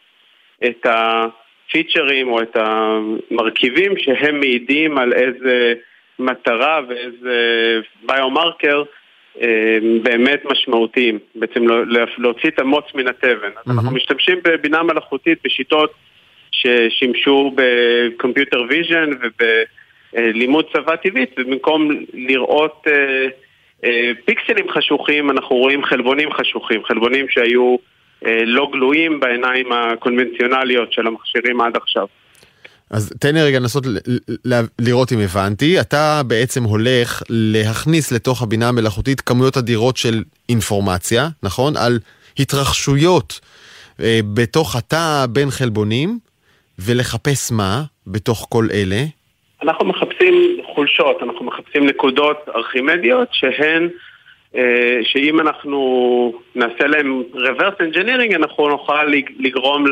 [0.65, 5.75] את הפיצ'רים או את המרכיבים שהם מעידים על איזה
[6.19, 9.06] מטרה ואיזה ביומרקר אה,
[10.03, 11.65] באמת משמעותיים, בעצם
[12.19, 13.51] להוציא את המוץ מן התבן.
[13.67, 15.93] אז אנחנו משתמשים בבינה מלאכותית בשיטות
[16.53, 19.11] ששימשו ב computer vision
[20.13, 23.27] ובלימוד צבא טבעית, ובמקום לראות אה,
[23.85, 27.77] אה, פיקסלים חשוכים, אנחנו רואים חלבונים חשוכים, חלבונים שהיו
[28.47, 32.07] לא גלויים בעיניים הקונבנציונליות של המכשירים עד עכשיו.
[32.91, 33.85] אז תן לי רגע לנסות
[34.79, 35.81] לראות אם הבנתי.
[35.81, 41.77] אתה בעצם הולך להכניס לתוך הבינה המלאכותית כמויות אדירות של אינפורמציה, נכון?
[41.77, 41.99] על
[42.39, 43.41] התרחשויות
[44.01, 46.19] אה, בתוך התא בין חלבונים,
[46.79, 49.05] ולחפש מה בתוך כל אלה?
[49.63, 50.35] אנחנו מחפשים
[50.75, 53.89] חולשות, אנחנו מחפשים נקודות ארכימדיות שהן,
[54.57, 59.05] אה, שאם אנחנו נעשה להן reverse engineering, אנחנו נוכל
[59.39, 59.85] לגרום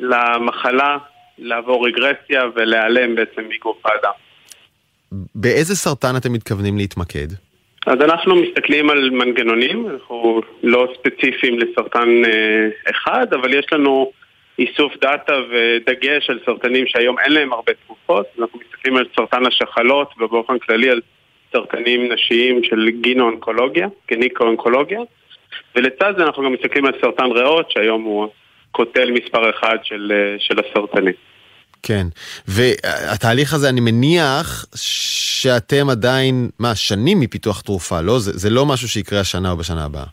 [0.00, 0.96] למחלה
[1.38, 4.12] לעבור רגרסיה ולהיעלם בעצם מגוף האדם.
[5.34, 7.28] באיזה סרטן אתם מתכוונים להתמקד?
[7.86, 14.12] אז אנחנו מסתכלים על מנגנונים, אנחנו לא ספציפיים לסרטן אה, אחד, אבל יש לנו
[14.58, 18.26] איסוף דאטה ודגש על סרטנים שהיום אין להם הרבה תרופות.
[18.40, 21.00] אנחנו מסתכלים על סרטן השחלות ובאופן כללי על
[21.52, 25.00] סרטנים נשיים של גינו-אונקולוגיה, גניקו-אונקולוגיה.
[25.76, 28.28] ולצד זה אנחנו גם מסתכלים על סרטן ריאות, שהיום הוא
[28.72, 31.14] קוטל מספר אחד של, אה, של הסרטנים.
[31.82, 32.06] כן,
[32.48, 38.18] והתהליך הזה, אני מניח שאתם עדיין, מה, שנים מפיתוח תרופה, לא?
[38.18, 40.04] זה, זה לא משהו שיקרה השנה או בשנה הבאה.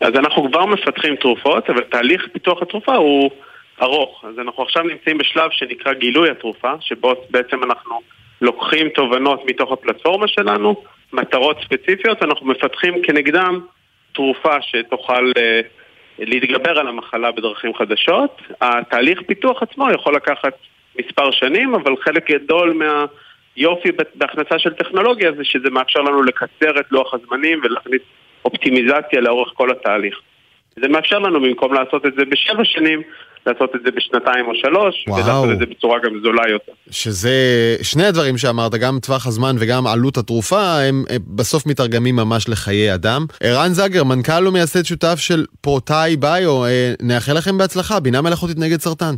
[0.00, 3.30] אז אנחנו כבר מפתחים תרופות, אבל תהליך פיתוח התרופה הוא
[3.82, 4.24] ארוך.
[4.28, 8.00] אז אנחנו עכשיו נמצאים בשלב שנקרא גילוי התרופה, שבו בעצם אנחנו
[8.40, 10.82] לוקחים תובנות מתוך הפלטפורמה שלנו,
[11.12, 13.60] מטרות ספציפיות, אנחנו מפתחים כנגדם
[14.12, 15.40] תרופה שתוכל uh,
[16.20, 18.42] להתגבר על המחלה בדרכים חדשות.
[18.60, 20.52] התהליך פיתוח עצמו יכול לקחת
[20.98, 22.80] מספר שנים, אבל חלק גדול
[23.56, 28.02] מהיופי בהכנסה של טכנולוגיה זה שזה מאפשר לנו לקצר את לוח הזמנים ולהכניס
[28.44, 30.20] אופטימיזציה לאורך כל התהליך.
[30.76, 33.02] זה מאפשר לנו במקום לעשות את זה בשבע שנים,
[33.46, 35.24] לעשות את זה בשנתיים או שלוש, וואו.
[35.24, 36.72] ולעשות את זה בצורה גם זולה יותר.
[36.90, 37.30] שזה,
[37.82, 42.94] שני הדברים שאמרת, גם טווח הזמן וגם עלות התרופה, הם, הם בסוף מתרגמים ממש לחיי
[42.94, 43.26] אדם.
[43.42, 48.80] ערן זגר, מנכ"ל ומייסד שותף של פרוטאי ביו, אה, נאחל לכם בהצלחה, בינה מלאכותית נגד
[48.80, 49.14] סרטן.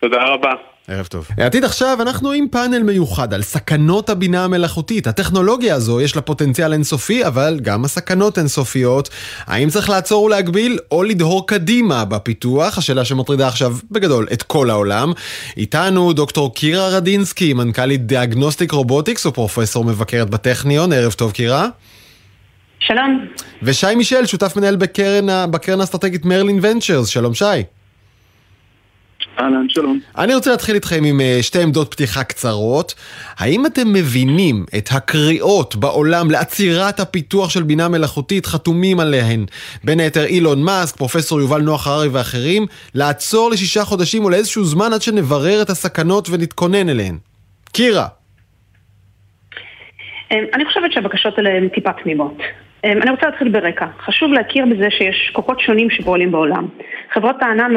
[0.00, 0.73] תודה רבה.
[0.88, 1.28] ערב טוב.
[1.38, 5.06] העתיד עכשיו, אנחנו עם פאנל מיוחד על סכנות הבינה המלאכותית.
[5.06, 9.08] הטכנולוגיה הזו יש לה פוטנציאל אינסופי, אבל גם הסכנות אינסופיות.
[9.46, 12.78] האם צריך לעצור ולהגביל, או לדהור קדימה בפיתוח?
[12.78, 15.12] השאלה שמטרידה עכשיו, בגדול, את כל העולם.
[15.56, 20.92] איתנו דוקטור קירה רדינסקי, מנכ"לית Diagnostic Robotics, ופרופסור מבקרת בטכניון.
[20.92, 21.68] ערב טוב, קירה.
[22.78, 23.26] שלום.
[23.62, 27.08] ושי מישל, שותף מנהל בקרן, בקרן האסטרטגית Merlin Ventures.
[27.08, 27.44] שלום שי.
[29.38, 29.98] אהלן, שלום.
[30.18, 32.94] אני רוצה להתחיל איתכם עם אה, שתי עמדות פתיחה קצרות.
[33.38, 39.44] האם אתם מבינים את הקריאות בעולם לעצירת הפיתוח של בינה מלאכותית חתומים עליהן,
[39.84, 44.92] בין היתר אילון מאסק, פרופסור יובל נוח הררי ואחרים, לעצור לשישה חודשים או לאיזשהו זמן
[44.94, 47.18] עד שנברר את הסכנות ונתכונן אליהן?
[47.72, 48.06] קירה.
[50.30, 52.38] אמ, אני חושבת שהבקשות האלה הן טיפה תמימות.
[52.84, 53.86] אמ, אני רוצה להתחיל ברקע.
[54.04, 56.68] חשוב להכיר בזה שיש כוחות שונים שפועלים בעולם.
[57.14, 57.74] חברות הענן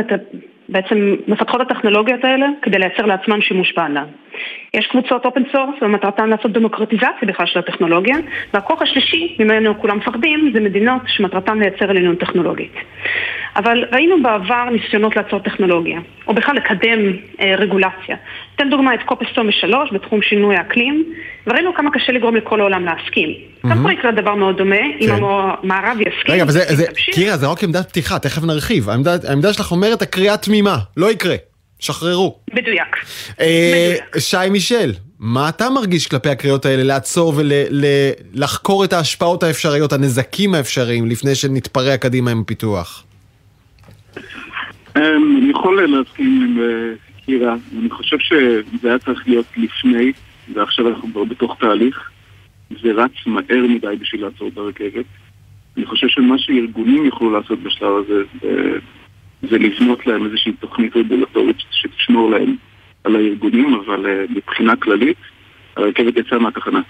[0.69, 4.05] בעצם מפתחות הטכנולוגיות האלה כדי לייצר לעצמן שימוש בענן.
[4.73, 8.15] יש קבוצות open source ומטרתן לעשות דמוקרטיזציה בכלל של הטכנולוגיה,
[8.53, 12.73] והכוח השלישי, ממנו כולם מפחדים, זה מדינות שמטרתן לייצר עלינו טכנולוגית.
[13.55, 16.99] אבל ראינו בעבר ניסיונות לעצור טכנולוגיה, או בכלל לקדם
[17.41, 18.15] אה, רגולציה.
[18.55, 21.03] אתן דוגמא את קופ 23 בתחום שינוי האקלים,
[21.47, 23.29] וראינו כמה קשה לגרום לכל העולם להסכים.
[23.29, 23.69] Mm-hmm.
[23.69, 25.15] גם פה יקרה דבר מאוד דומה, כן.
[25.15, 26.33] אם המערב יסכים.
[26.33, 28.89] רגע, אבל זה, זה, קירה, זה רק עמדת פתיחה, תכף נרחיב.
[28.89, 31.35] העמדה, העמדה שלך אומרת, הקריאה תמימה, לא יקרה.
[31.79, 32.39] שחררו.
[32.53, 32.95] מדויק.
[33.39, 34.17] אה, מדויק.
[34.17, 41.07] שי מישל, מה אתה מרגיש כלפי הקריאות האלה לעצור ולחקור את ההשפעות האפשריות, הנזקים האפשריים,
[41.07, 43.03] לפני שנתפרע קדימה עם הפיתוח?
[44.97, 46.93] אמ, אני יכול להסכים עם אה,
[47.25, 50.11] קירה, אני חושב שזה היה צריך להיות לפני,
[50.53, 52.09] ועכשיו אנחנו כבר בתוך תהליך.
[52.69, 55.05] זה רץ מהר מדי בשביל לעצור את הרכבת.
[55.77, 58.23] אני חושב שמה שארגונים יוכלו לעשות בשלב הזה
[59.41, 62.55] זה, זה לבנות להם איזושהי תוכנית רגולטורית שתשמור להם
[63.03, 65.17] על הארגונים, אבל uh, מבחינה כללית,
[65.77, 66.81] הרכבת יצאה מהתחנה.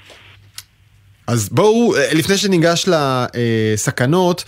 [1.28, 4.44] אז בואו, אה, לפני שניגש לסכנות,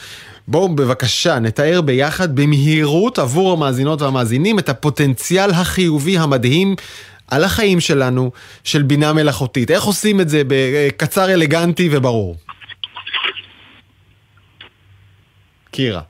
[0.47, 6.75] בואו בבקשה נתאר ביחד במהירות עבור המאזינות והמאזינים את הפוטנציאל החיובי המדהים
[7.27, 8.31] על החיים שלנו
[8.63, 9.71] של בינה מלאכותית.
[9.71, 12.35] איך עושים את זה בקצר אלגנטי וברור?
[15.71, 16.01] קירה.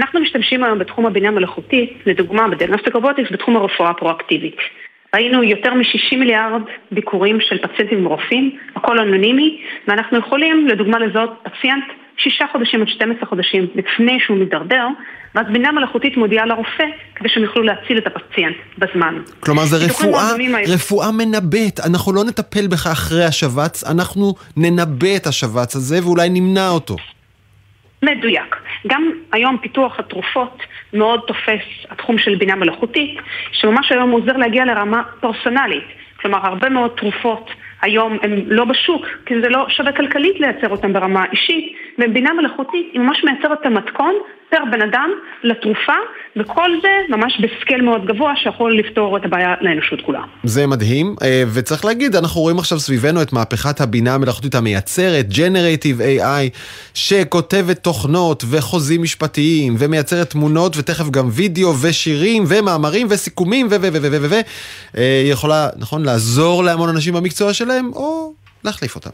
[0.00, 4.56] אנחנו משתמשים היום בתחום הבינה המלאכותית, לדוגמה בדיאגנוסטיק רובוטיקס, בתחום הרפואה הפרואקטיבית.
[5.14, 11.84] ראינו יותר מ-60 מיליארד ביקורים של פציינטים ורופאים, הכל אנונימי, ואנחנו יכולים לדוגמה לזהות פציינט
[12.16, 14.86] שישה חודשים עד 12 חודשים לפני שהוא מידרדר,
[15.34, 16.84] ואז בינה מלאכותית מודיעה לרופא
[17.14, 19.14] כדי שהם יוכלו להציל את הפציינט בזמן.
[19.40, 20.30] כלומר זה רפואה,
[20.74, 26.68] רפואה מנבאת, אנחנו לא נטפל בך אחרי השבץ, אנחנו ננבא את השבץ הזה ואולי נמנע
[26.68, 26.96] אותו.
[28.02, 28.56] מדויק.
[28.86, 30.62] גם היום פיתוח התרופות
[30.92, 33.18] מאוד תופס התחום של בינה מלאכותית,
[33.52, 35.84] שממש היום עוזר להגיע לרמה פרסונלית.
[36.20, 37.50] כלומר, הרבה מאוד תרופות
[37.82, 42.86] היום הן לא בשוק, כי זה לא שווה כלכלית לייצר אותן ברמה אישית, ובינה מלאכותית
[42.92, 44.14] היא ממש מייצרת את המתכון
[44.50, 45.10] פר בן אדם
[45.44, 45.92] לתרופה,
[46.36, 50.20] וכל זה ממש בסקייל מאוד גבוה שיכול לפתור את הבעיה לאנושות כולה.
[50.44, 56.00] זה מדהים, אה, וצריך להגיד, אנחנו רואים עכשיו סביבנו את מהפכת הבינה המלאכותית המייצרת, Generative
[56.00, 56.58] AI,
[56.94, 63.70] שכותבת תוכנות וחוזים משפטיים, ומייצרת תמונות, ותכף גם וידאו ושירים ומאמרים וסיכומים ו...
[63.70, 63.88] ו...
[63.92, 63.98] ו...
[64.02, 64.16] ו...
[64.20, 64.30] ו...
[64.30, 64.34] ו...
[64.96, 69.10] אה, יכולה, נכון, לעזור להמון אנשים במקצוע שלהם, או להחליף אותם.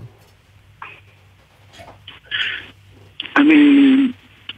[3.37, 3.97] אני,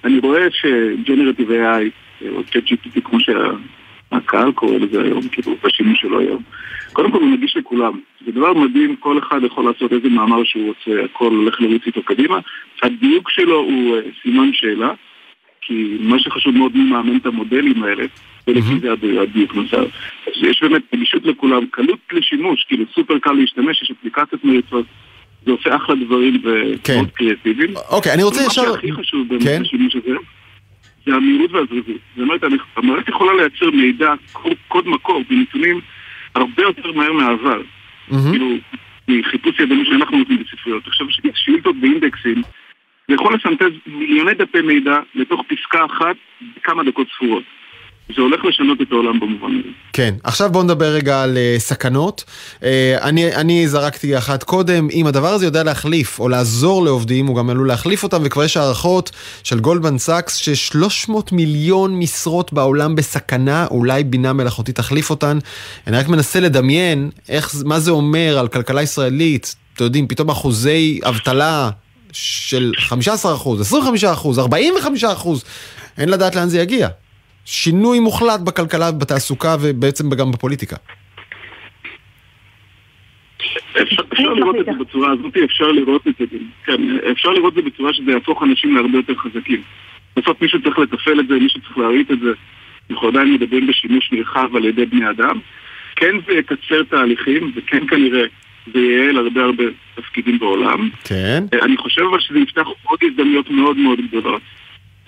[0.05, 6.43] אני רואה ש-Generative AI, או ChatGPT כמו שהקהל קורא לזה היום, כאילו בשימוש שלו היום,
[6.93, 8.01] קודם כל הוא נגיש לכולם.
[8.27, 12.03] זה דבר מדהים, כל אחד יכול לעשות איזה מאמר שהוא רוצה, הכל הולך לרוץ איתו
[12.03, 12.39] קדימה.
[12.83, 14.91] הדיוק שלו הוא אה, סימן שאלה,
[15.61, 18.05] כי מה שחשוב מאוד מי מאמן את המודלים האלה,
[18.49, 19.85] ולפי זה הדי- הדיוק נוסף.
[20.27, 24.87] אז יש באמת נגישות לכולם, קלות לשימוש, כאילו סופר קל להשתמש, יש אפליקציות מריצות,
[25.47, 26.43] זה עושה אחלה דברים
[26.85, 26.93] כן.
[26.93, 27.71] ומאוד קריאטיביים.
[27.91, 28.63] אוקיי, אני רוצה מה ישר...
[28.75, 29.63] שהכי חשוב באמת כן?
[29.63, 30.15] בשימוש הזה,
[31.07, 31.87] זה המהירות והזריזות.
[32.17, 32.41] זאת אומרת,
[32.77, 34.15] המערכת יכולה לייצר מידע,
[34.69, 35.81] קוד- מקור, בנתונים
[36.35, 37.61] הרבה יותר מהר מהעבר.
[38.11, 38.31] מהמם.
[38.31, 38.55] כאילו,
[39.09, 40.87] מחיפוש ידני שאנחנו נותנים בספריות.
[40.87, 42.43] עכשיו, שאילתות באינדקסים,
[43.09, 46.17] זה יכול לסנטז מיליוני דפי מידע לתוך פסקה אחת
[46.57, 47.43] בכמה דקות ספורות.
[48.17, 49.69] זה הולך לשנות את העולם במובן הזה.
[49.93, 52.25] כן, עכשיו בואו נדבר רגע על אה, סכנות.
[52.61, 52.65] אה,
[53.03, 57.51] אני, אני זרקתי אחת קודם, אם הדבר הזה יודע להחליף או לעזור לעובדים, הוא גם
[57.51, 59.11] עלול להחליף אותם, וכבר יש הערכות
[59.45, 65.39] של גולדמן סאקס ש-300 מיליון משרות בעולם בסכנה, אולי בינה מלאכותית תחליף אותן.
[65.87, 71.01] אני רק מנסה לדמיין איך, מה זה אומר על כלכלה ישראלית, אתם יודעים, פתאום אחוזי
[71.05, 71.71] אבטלה
[72.13, 75.45] של 15 אחוז, 25 אחוז, 45 אחוז,
[75.99, 76.89] אין לדעת לאן זה יגיע.
[77.51, 80.77] שינוי מוחלט בכלכלה, בתעסוקה ובעצם גם בפוליטיקה.
[83.83, 86.25] אפשר, לראות את זה בצורה הזאת, אפשר לראות את זה,
[86.65, 86.83] כן,
[87.13, 89.63] אפשר לראות את זה בצורה שזה יהפוך אנשים להרבה יותר חזקים.
[90.17, 92.33] בסוף מישהו צריך לתפעל את זה, מישהו צריך להריץ את זה.
[92.91, 95.39] אנחנו עדיין מדברים בשימוש נרחב על ידי בני אדם.
[95.97, 98.25] כן זה יקצר תהליכים, וכן כנראה
[98.73, 100.91] זה ייעל הרבה הרבה תפקידים בעולם.
[101.05, 101.45] כן.
[101.53, 104.43] אה, אני חושב אבל שזה יפתח עוד הזדמנויות מאוד מאוד גדולות.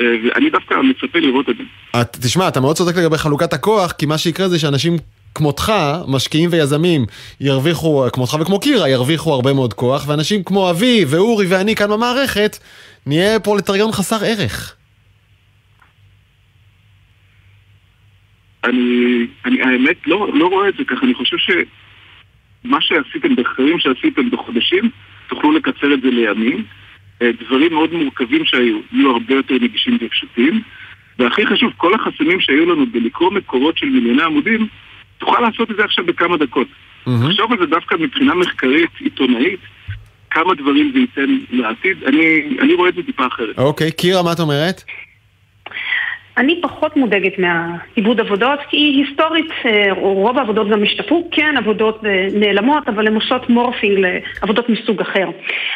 [0.00, 1.62] אה, ואני דווקא מצפה לראות את זה.
[2.00, 4.96] את, תשמע, אתה מאוד צודק לגבי חלוקת הכוח, כי מה שיקרה זה שאנשים
[5.34, 5.72] כמותך,
[6.08, 7.04] משקיעים ויזמים,
[7.40, 12.58] ירוויחו, כמותך וכמו קירה, ירוויחו הרבה מאוד כוח, ואנשים כמו אבי ואורי ואני כאן במערכת,
[13.06, 14.76] נהיה פרולטריון חסר ערך.
[18.64, 24.30] אני, אני האמת לא, לא רואה את זה ככה, אני חושב שמה שעשיתם, בחקרים שעשיתם
[24.30, 24.90] בחודשים,
[25.28, 26.64] תוכלו לקצר את זה לימים.
[27.22, 30.62] אה, דברים מאוד מורכבים שהיו, יהיו הרבה יותר נגישים ופשוטים.
[31.18, 34.66] והכי חשוב, כל החסמים שהיו לנו בלקרוא מקורות של מיליוני עמודים,
[35.18, 36.66] תוכל לעשות את זה עכשיו בכמה דקות.
[37.04, 39.60] תחשוב על זה דווקא מבחינה מחקרית, עיתונאית,
[40.30, 42.04] כמה דברים זה ייתן לעתיד.
[42.06, 43.58] אני, אני רואה את זה טיפה אחרת.
[43.58, 44.82] אוקיי, קירה, מה את אומרת?
[46.38, 52.26] אני פחות מודאגת מהעיבוד עבודות, כי היסטורית אה, רוב העבודות גם השתפרו, כן עבודות אה,
[52.34, 55.28] נעלמות, אבל הן עושות מורפינג לעבודות מסוג אחר.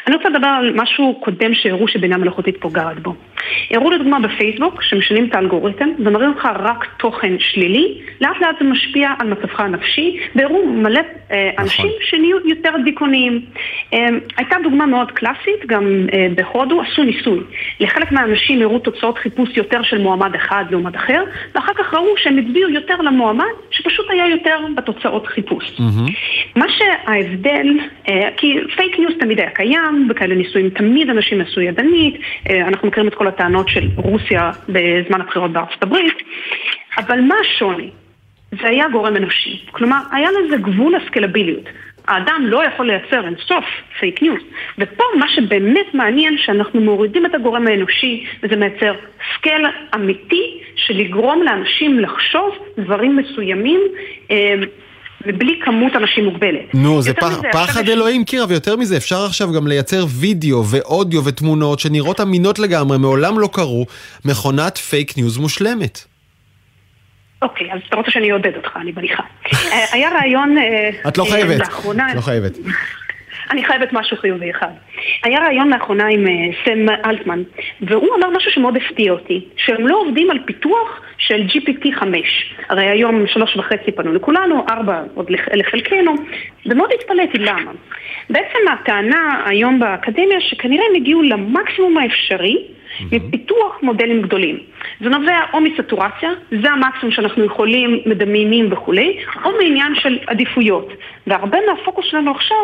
[0.06, 3.14] אני רוצה לדבר על משהו קודם שהראו שבינה מלאכותית פוגעת בו.
[3.70, 9.10] הראו לדוגמה בפייסבוק, שמשנים את האלגוריתם ומראים לך רק תוכן שלילי, לאט לאט זה משפיע
[9.18, 11.00] על מצבך הנפשי, והראו מלא
[11.32, 13.40] אה, אנשים שנהיו יותר דיכאוניים.
[14.36, 17.40] הייתה דוגמה מאוד קלאסית, גם בהודו עשו ניסוי.
[17.80, 22.38] לחלק מהאנשים הראו תוצאות חיפוש יותר של מועמד אחד לעומת אחר, ואחר כך ראו שהם
[22.38, 25.80] הצביעו יותר למועמד, שפשוט היה יותר בתוצאות חיפוש.
[26.56, 27.66] מה שההבדל,
[28.08, 32.14] אה, כי פייק ניוז תמיד היה קיים, בכאלה ניסויים תמיד אנשים עשו ידנית,
[32.50, 36.16] אה, אנחנו מכירים את כל הטענות של רוסיה בזמן הבחירות בארצות הברית,
[36.98, 37.90] אבל מה השוני?
[38.62, 39.64] זה היה גורם אנושי.
[39.70, 41.64] כלומר, היה לזה גבול הסקלביליות.
[42.08, 43.64] האדם לא יכול לייצר אינסוף
[44.00, 44.40] פייק ניוז.
[44.78, 48.94] ופה מה שבאמת מעניין, שאנחנו מורידים את הגורם האנושי, וזה מייצר
[49.38, 49.62] scale
[49.94, 50.44] אמיתי
[50.76, 53.80] של לגרום לאנשים לחשוב דברים מסוימים.
[54.30, 54.54] אה,
[55.26, 56.74] ובלי כמות אנשים מוגבלת.
[56.74, 60.64] נו, זה פח, מזה, פחד יש- אלוהים, קירה, ויותר מזה, אפשר עכשיו גם לייצר וידאו
[60.70, 63.86] ואודיו ותמונות שנראות אמינות לגמרי, מעולם לא קרו,
[64.24, 66.04] מכונת פייק ניוז מושלמת.
[67.42, 69.22] אוקיי, אז אתה רוצה שאני אעודד אותך, אני מניחה.
[69.72, 70.58] אה, היה רעיון...
[70.58, 71.60] אה, את לא חייבת.
[71.60, 72.52] את לא חייבת.
[73.50, 74.70] אני חייבת משהו חיובי אחד.
[75.24, 76.32] היה רעיון לאחרונה עם אה,
[76.64, 77.42] סם אלטמן,
[77.80, 82.02] והוא אמר משהו שמאוד הפתיע אותי, שהם לא עובדים על פיתוח של GPT-5.
[82.68, 86.14] הרי היום שלוש וחצי פנו לכולנו, ארבע עוד לח- לחלקנו,
[86.66, 87.70] ומאוד התפלאתי למה.
[88.30, 92.56] בעצם הטענה היום באקדמיה שכנראה הם הגיעו למקסימום האפשרי
[93.12, 94.58] מפיתוח מודלים גדולים.
[95.00, 96.30] זה נובע או מסטורציה,
[96.62, 100.88] זה המקסימום שאנחנו יכולים, מדמיינים וכולי, או מעניין של עדיפויות.
[101.26, 102.56] והרבה מהפוקוס שלנו עכשיו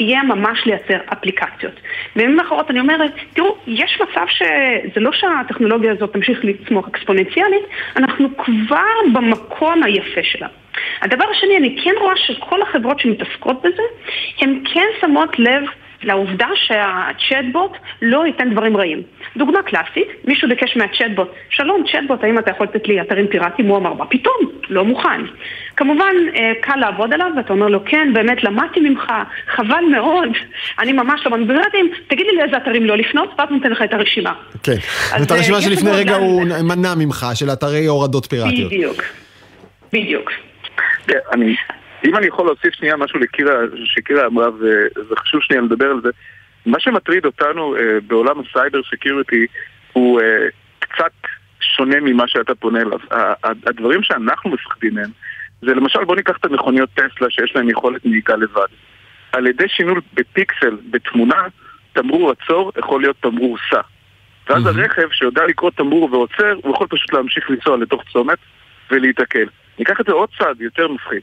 [0.00, 1.80] יהיה ממש לייצר אפליקציות.
[2.16, 7.62] במילים אחרות אני אומרת, תראו, יש מצב שזה לא שהטכנולוגיה הזאת תמשיך לצמוח אקספוננציאלית,
[7.96, 10.48] אנחנו כבר במקום היפה שלה.
[11.02, 13.82] הדבר השני, אני כן רואה שכל החברות שמתעסקות בזה,
[14.40, 15.62] הן כן שמות לב
[16.04, 19.02] לעובדה שהצ'טבוט לא ייתן דברים רעים.
[19.36, 23.68] דוגמה קלאסית, מישהו ביקש מהצ'טבוט, שלום צ'טבוט, האם אתה יכול לתת לי אתרים פיראטיים?
[23.68, 24.50] הוא אמר, מה פתאום?
[24.68, 25.20] לא מוכן.
[25.76, 29.12] כמובן, אה, קל לעבוד עליו, ואתה אומר לו, כן, באמת למדתי ממך,
[29.56, 30.28] חבל מאוד,
[30.78, 34.32] אני ממש לא מנבירטים, תגיד לי לאיזה אתרים לא לפנות, ואז נותן לך את הרשימה.
[34.62, 34.76] כן.
[35.22, 38.72] את הרשימה אה, יש שלפני רגע הוא מנע ממך, של אתרי הורדות פיראטיות.
[38.72, 39.02] בדיוק.
[39.92, 40.30] בדיוק.
[41.06, 41.56] כן, אני,
[42.04, 46.08] אם אני יכול להוסיף שנייה משהו לקירה, שקירה אמרה, וזה חשוב שנייה לדבר על זה,
[46.66, 49.46] מה שמטריד אותנו אה, בעולם ה cyber security
[49.92, 50.46] הוא אה,
[50.78, 51.12] קצת
[51.60, 52.98] שונה ממה שאתה פונה אליו.
[53.42, 55.10] הדברים שאנחנו מפחדים מהם,
[55.62, 58.66] זה למשל בוא ניקח את המכוניות טסלה שיש להם יכולת נהיגה לבד.
[59.32, 61.42] על ידי שינוי בפיקסל, בתמונה,
[61.92, 63.80] תמרור עצור יכול להיות תמרור סע.
[64.48, 68.38] ואז הרכב שיודע לקרוא תמרור ועוצר, הוא יכול פשוט להמשיך לנסוע לתוך צומת
[68.90, 69.46] ולהיתקל.
[69.78, 71.22] ניקח את זה עוד צעד יותר מפחיד.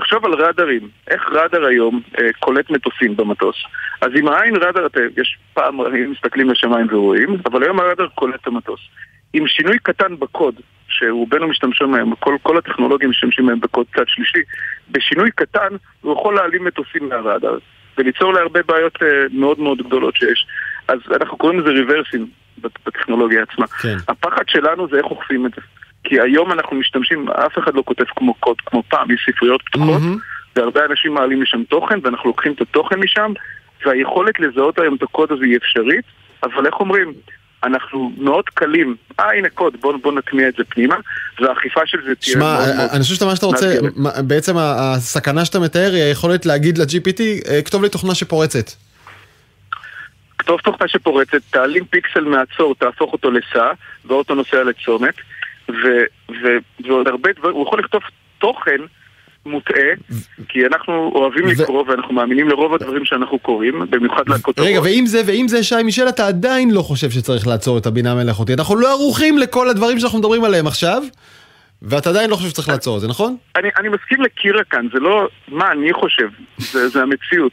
[0.00, 3.56] תחשוב על רדארים, איך רדאר היום אה, קולט מטוסים במטוס.
[4.00, 4.86] אז עם העין רדאר,
[5.16, 8.80] יש פעם היינו מסתכלים לשמיים ורואים, אבל היום הרדאר קולט את המטוס.
[9.32, 10.54] עם שינוי קטן בקוד,
[10.88, 14.38] שרובנו משתמשים מהם, כל, כל הטכנולוגים משתמשים מהם בקוד צד שלישי,
[14.90, 15.68] בשינוי קטן
[16.00, 17.58] הוא יכול להעלים מטוסים מהרדאר
[17.98, 20.46] וליצור להרבה בעיות אה, מאוד מאוד גדולות שיש.
[20.88, 22.26] אז אנחנו קוראים לזה ריברסים
[22.58, 23.66] בטכנולוגיה עצמה.
[23.66, 23.96] כן.
[24.08, 25.60] הפחד שלנו זה איך אוכפים את זה.
[26.04, 30.00] כי היום אנחנו משתמשים, אף אחד לא כותב כמו קוד כמו פעם, יש ספריות פתוחות,
[30.00, 30.18] מהמם.
[30.56, 33.32] והרבה אנשים מעלים לשם תוכן, ואנחנו לוקחים את התוכן משם,
[33.86, 36.04] והיכולת לזהות היום את הקוד הזה היא אפשרית,
[36.42, 37.12] אבל איך אומרים?
[37.64, 40.96] אנחנו מאוד קלים, אה הנה קוד, בוא, בוא נטמיע את זה פנימה,
[41.40, 42.90] והאכיפה של זה תהיה שמע, מאוד מאוד...
[42.92, 43.74] אני חושב שאתה מה שאתה רוצה.
[43.96, 48.70] מה- בעצם הסכנה שאתה מתאר היא היכולת להגיד ל-GPT, אה, כתוב לי תוכנה שפורצת.
[50.38, 53.70] כתוב תוכנה שפורצת, תעלים פיקסל מעצור, תהפוך אותו לסע,
[54.04, 55.14] והאוטו נוסע לצומת,
[55.70, 55.88] ו,
[56.30, 56.46] ו,
[56.88, 58.02] ועוד הרבה דברים, הוא יכול לכתוב
[58.38, 58.80] תוכן
[59.46, 59.90] מוטעה,
[60.48, 64.68] כי אנחנו אוהבים ו- לקרוא ואנחנו מאמינים לרוב הדברים שאנחנו קוראים, במיוחד לכותרות.
[64.68, 68.12] רגע, ואם זה, ואם זה שי מישל, אתה עדיין לא חושב שצריך לעצור את הבינה
[68.12, 68.58] המלאכותית.
[68.58, 71.02] אנחנו לא ערוכים לכל הדברים שאנחנו מדברים עליהם עכשיו,
[71.82, 73.36] ואתה עדיין לא חושב שצריך לעצור את זה, נכון?
[73.56, 77.52] אני, אני מסכים לקירה כאן, זה לא מה אני חושב, זה, זה המציאות.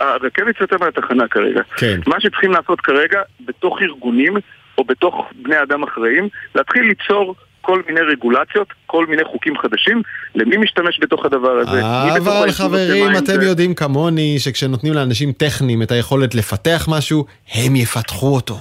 [0.00, 1.62] הרכבת יוצא מהתחנה כרגע.
[1.76, 2.00] כן.
[2.06, 4.34] מה שצריכים לעשות כרגע, בתוך ארגונים
[4.78, 7.34] או בתוך בני אדם אחראיים, להתחיל ליצור
[7.70, 10.02] כל מיני רגולציות, כל מיני חוקים חדשים,
[10.34, 11.80] למי משתמש בתוך הדבר הזה.
[12.18, 18.34] אבל חברים, אתם זה- יודעים כמוני שכשנותנים לאנשים טכניים את היכולת לפתח משהו, הם יפתחו
[18.34, 18.58] אותו.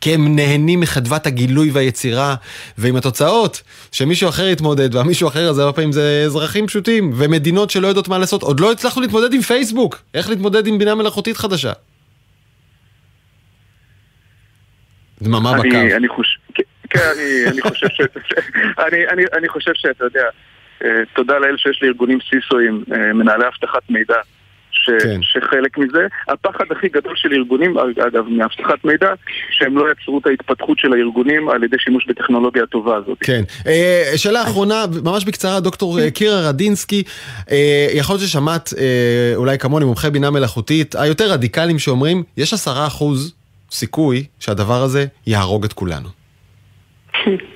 [0.00, 2.34] כי הם נהנים מחדוות הגילוי והיצירה,
[2.78, 7.86] ועם התוצאות, שמישהו אחר יתמודד, והמישהו אחר הזה הרבה פעמים זה אזרחים פשוטים, ומדינות שלא
[7.88, 8.42] יודעות מה לעשות.
[8.42, 11.72] עוד לא הצלחנו להתמודד עם פייסבוק, איך להתמודד עם בינה מלאכותית חדשה.
[15.22, 15.62] דממה בקו.
[15.62, 16.39] אני, אני חושב,
[16.90, 18.00] כן, אני, אני חושב ש...
[19.36, 20.24] אני, חושב שאתה יודע,
[20.84, 24.16] אה, תודה לאל שיש לי ארגונים סיסואים, אה, מנהלי אבטחת מידע,
[24.72, 25.20] ש, כן.
[25.22, 29.12] שחלק מזה, הפחד הכי גדול של ארגונים, אגב, מאבטחת מידע,
[29.50, 33.18] שהם לא יצרו את ההתפתחות של הארגונים על ידי שימוש בטכנולוגיה הטובה הזאת.
[33.20, 33.42] כן.
[33.66, 37.02] אה, שאלה אחרונה, ממש בקצרה, דוקטור קירה רדינסקי,
[37.50, 42.86] אה, יכול להיות ששמעת, אה, אולי כמוני, מומחי בינה מלאכותית, היותר רדיקליים שאומרים, יש עשרה
[42.86, 43.34] אחוז
[43.70, 46.19] סיכוי שהדבר הזה יהרוג את כולנו.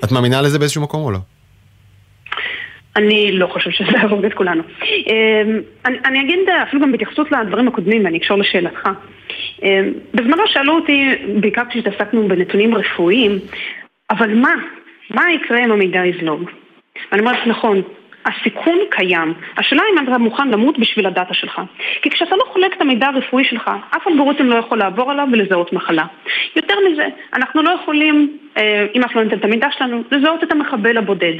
[0.05, 1.19] את מאמינה לזה באיזשהו מקום או לא?
[2.97, 4.63] אני לא חושבת שזה יהרוג את כולנו.
[4.83, 8.89] אמ, אני, אני אגיד אפילו גם בהתייחסות לדברים הקודמים, ואני אקשור לשאלתך.
[9.63, 11.11] אמ, בזמנו שאלו אותי,
[11.41, 13.39] בעיקר כשהתעסקנו בנתונים רפואיים,
[14.11, 14.55] אבל מה?
[15.11, 16.51] מה יקרה אם המידע יזלוג?
[17.13, 17.83] ואני אומרת, נכון,
[18.27, 19.35] הסיכון קיים.
[19.57, 21.61] השאלה אם אתה מוכן למות בשביל הדאטה שלך.
[22.03, 25.73] כי כשאתה לא חולק את המידע הרפואי שלך, אף אלגוריתם לא יכול לעבור עליו ולזהות
[25.73, 26.05] מחלה.
[26.57, 30.53] יותר מזה, אנחנו לא יכולים, אה, אם אנחנו לא ניתן את המידע שלנו, לזהות את
[30.53, 31.35] המחבל הבודד.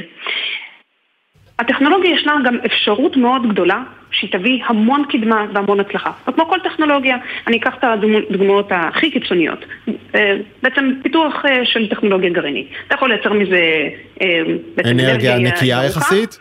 [1.59, 6.11] הטכנולוגיה ישנה גם אפשרות מאוד גדולה שהיא תביא המון קדמה והמון הצלחה.
[6.27, 7.17] וכמו כל טכנולוגיה,
[7.47, 9.65] אני אקח את הדוגמאות הכי קיצוניות.
[10.15, 12.67] אה, בעצם פיתוח אה, של טכנולוגיה גרעינית.
[12.87, 13.59] אתה יכול לייצר מזה...
[14.85, 16.39] אנרגיה נקייה יחסית?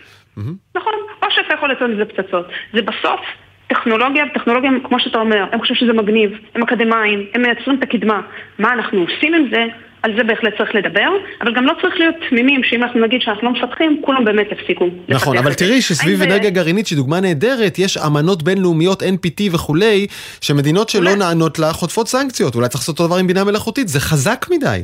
[0.77, 2.47] נכון, או שאתה יכול לייצר מזה פצצות.
[2.73, 3.21] זה בסוף
[3.67, 8.21] טכנולוגיה, טכנולוגיה, כמו שאתה אומר, הם חושבים שזה מגניב, הם אקדמאים, הם מייצרים את הקדמה.
[8.59, 9.65] מה אנחנו עושים עם זה?
[10.05, 11.09] על זה בהחלט צריך לדבר,
[11.43, 14.89] אבל גם לא צריך להיות תמימים שאם אנחנו נגיד שאנחנו לא מפתחים, כולם באמת יפסיקו.
[15.09, 20.07] נכון, אבל תראי שסביב אנרגיה גרעינית, שהיא דוגמה נהדרת, יש אמנות בינלאומיות, NPT וכולי,
[20.41, 22.55] שמדינות שלא נענות לה חוטפות סנקציות.
[22.55, 24.81] אולי צריך לעשות אותו דבר עם בינה מלאכותית, זה חזק מדי.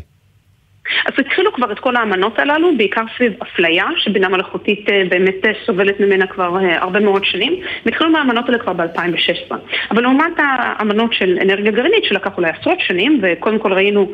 [1.06, 5.52] אז התחילו כבר את כל האמנות הללו, בעיקר סביב אפליה, שבינה מלאכותית אה, באמת אה,
[5.66, 9.54] סובלת ממנה כבר אה, הרבה מאוד שנים, והתחילו מהאמנות האלה כבר ב-2016.
[9.90, 14.12] אבל לעומת האמנות של אנרגיה גרעינית, שלקח אולי עשרות שנים, וקודם כל ראינו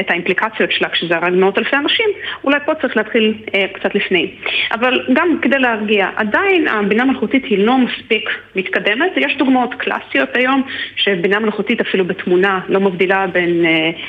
[0.00, 2.06] את האימפליקציות שלה כשזה הרג מאות אלפי אנשים,
[2.44, 3.34] אולי פה צריך להתחיל
[3.72, 4.34] קצת לפני.
[4.72, 10.62] אבל גם כדי להרגיע, עדיין הבינה מלאכותית היא לא מספיק מתקדמת, יש דוגמאות קלאסיות היום,
[10.96, 13.64] שבינה מלאכותית אפילו בתמונה לא מבדילה בין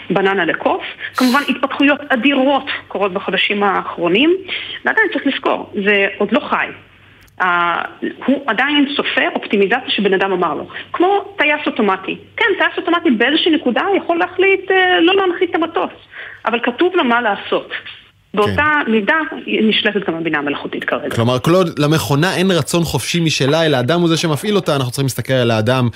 [0.10, 0.84] בננה לקוף.
[1.16, 4.38] כמובן התפתחויות התפתחויות אדירות קורות בחודשים האחרונים,
[4.86, 6.68] ועדיין צריך לזכור, זה עוד לא חי.
[7.42, 7.44] Uh,
[8.26, 10.68] הוא עדיין צופה אופטימיזציה שבן אדם אמר לו.
[10.94, 12.18] כמו טייס אוטומטי.
[12.38, 15.92] כן, טייס אוטומטי באיזושהי נקודה יכול להחליט uh, לא להנחית את המטוס,
[16.46, 17.72] אבל כתוב לו מה לעשות.
[18.34, 18.92] באותה כן.
[18.92, 19.14] מידה
[19.70, 21.16] נשלטת גם הבינה המלאכותית כרגע.
[21.16, 24.92] כלומר, כל עוד למכונה אין רצון חופשי משלה, אלא האדם הוא זה שמפעיל אותה, אנחנו
[24.92, 25.90] צריכים להסתכל על האדם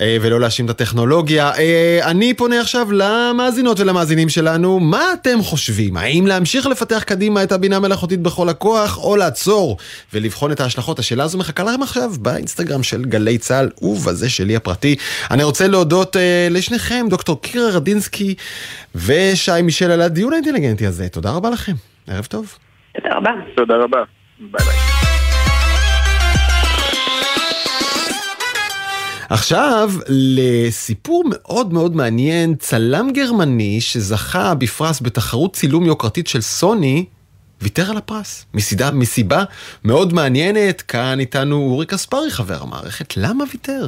[0.00, 1.50] אה, ולא להאשים את הטכנולוגיה.
[1.58, 5.96] אה, אני פונה עכשיו למאזינות ולמאזינים שלנו, מה אתם חושבים?
[5.96, 9.76] האם להמשיך לפתח קדימה את הבינה המלאכותית בכל הכוח, או לעצור
[10.12, 10.98] ולבחון את ההשלכות?
[10.98, 14.96] השאלה הזו מחכה לכם עכשיו באינסטגרם של גלי צה"ל ובזה שלי הפרטי.
[15.30, 18.34] אני רוצה להודות אה, לשניכם, דוקטור קירה רדינסקי
[18.94, 21.08] ושי מישל על הדיון האינטליגנטי הזה.
[21.08, 21.79] תודה רבה לכם.
[22.06, 22.58] ערב טוב.
[22.94, 23.30] תודה רבה.
[23.56, 23.98] תודה רבה.
[24.40, 25.00] ביי ביי.
[29.30, 37.04] עכשיו לסיפור מאוד מאוד מעניין, צלם גרמני שזכה בפרס בתחרות צילום יוקרתית של סוני,
[37.62, 39.44] ויתר על הפרס, מסידה, מסיבה
[39.84, 43.86] מאוד מעניינת, כאן איתנו אורי קספרי חבר המערכת, למה ויתר?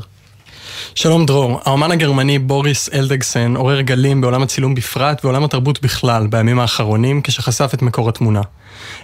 [0.95, 6.59] שלום דרור, האומן הגרמני בוריס אלדגסן עורר גלים בעולם הצילום בפרט ועולם התרבות בכלל בימים
[6.59, 8.41] האחרונים כשחשף את מקור התמונה.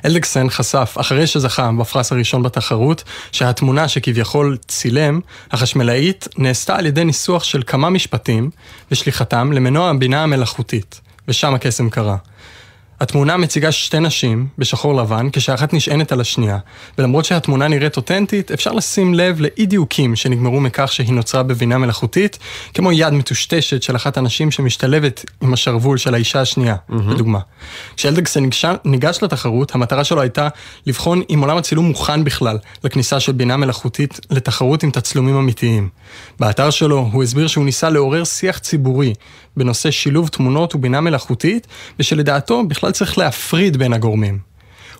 [0.04, 5.20] אלדגסן חשף, אחרי שזכה בפרס הראשון בתחרות, שהתמונה שכביכול צילם,
[5.50, 8.50] החשמלאית, נעשתה על ידי ניסוח של כמה משפטים
[8.90, 12.16] ושליחתם למנוע הבינה המלאכותית, ושם הקסם קרה.
[13.01, 16.59] התמונה מציגה שתי נשים בשחור לבן, כשאחת נשענת על השנייה,
[16.99, 22.38] ולמרות שהתמונה נראית אותנטית, אפשר לשים לב לאי דיוקים שנגמרו מכך שהיא נוצרה בבינה מלאכותית,
[22.74, 26.94] כמו יד מטושטשת של אחת הנשים שמשתלבת עם השרוול של האישה השנייה, mm-hmm.
[27.11, 27.38] לדוגמה.
[27.96, 28.49] כשאלדגסן
[28.84, 30.49] ניגש לתחרות, המטרה שלו הייתה
[30.86, 35.88] לבחון אם עולם הצילום מוכן בכלל לכניסה של בינה מלאכותית לתחרות עם תצלומים אמיתיים.
[36.40, 39.14] באתר שלו הוא הסביר שהוא ניסה לעורר שיח ציבורי
[39.57, 41.66] בנושא שילוב תמונות ובינה מלאכותית,
[41.99, 44.49] ושלדעתו בכלל צריך להפריד בין הגורמים.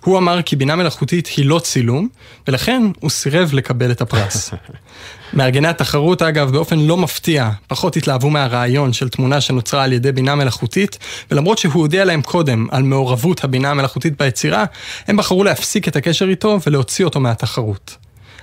[0.03, 2.07] הוא אמר כי בינה מלאכותית היא לא צילום,
[2.47, 4.51] ולכן הוא סירב לקבל את הפרס.
[5.33, 10.35] מארגני התחרות, אגב, באופן לא מפתיע, פחות התלהבו מהרעיון של תמונה שנוצרה על ידי בינה
[10.35, 10.97] מלאכותית,
[11.31, 14.65] ולמרות שהוא הודיע להם קודם על מעורבות הבינה המלאכותית ביצירה,
[15.07, 17.97] הם בחרו להפסיק את הקשר איתו ולהוציא אותו מהתחרות.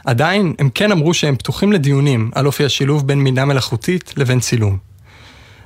[0.04, 4.78] עדיין, הם כן אמרו שהם פתוחים לדיונים על אופי השילוב בין בינה מלאכותית לבין צילום.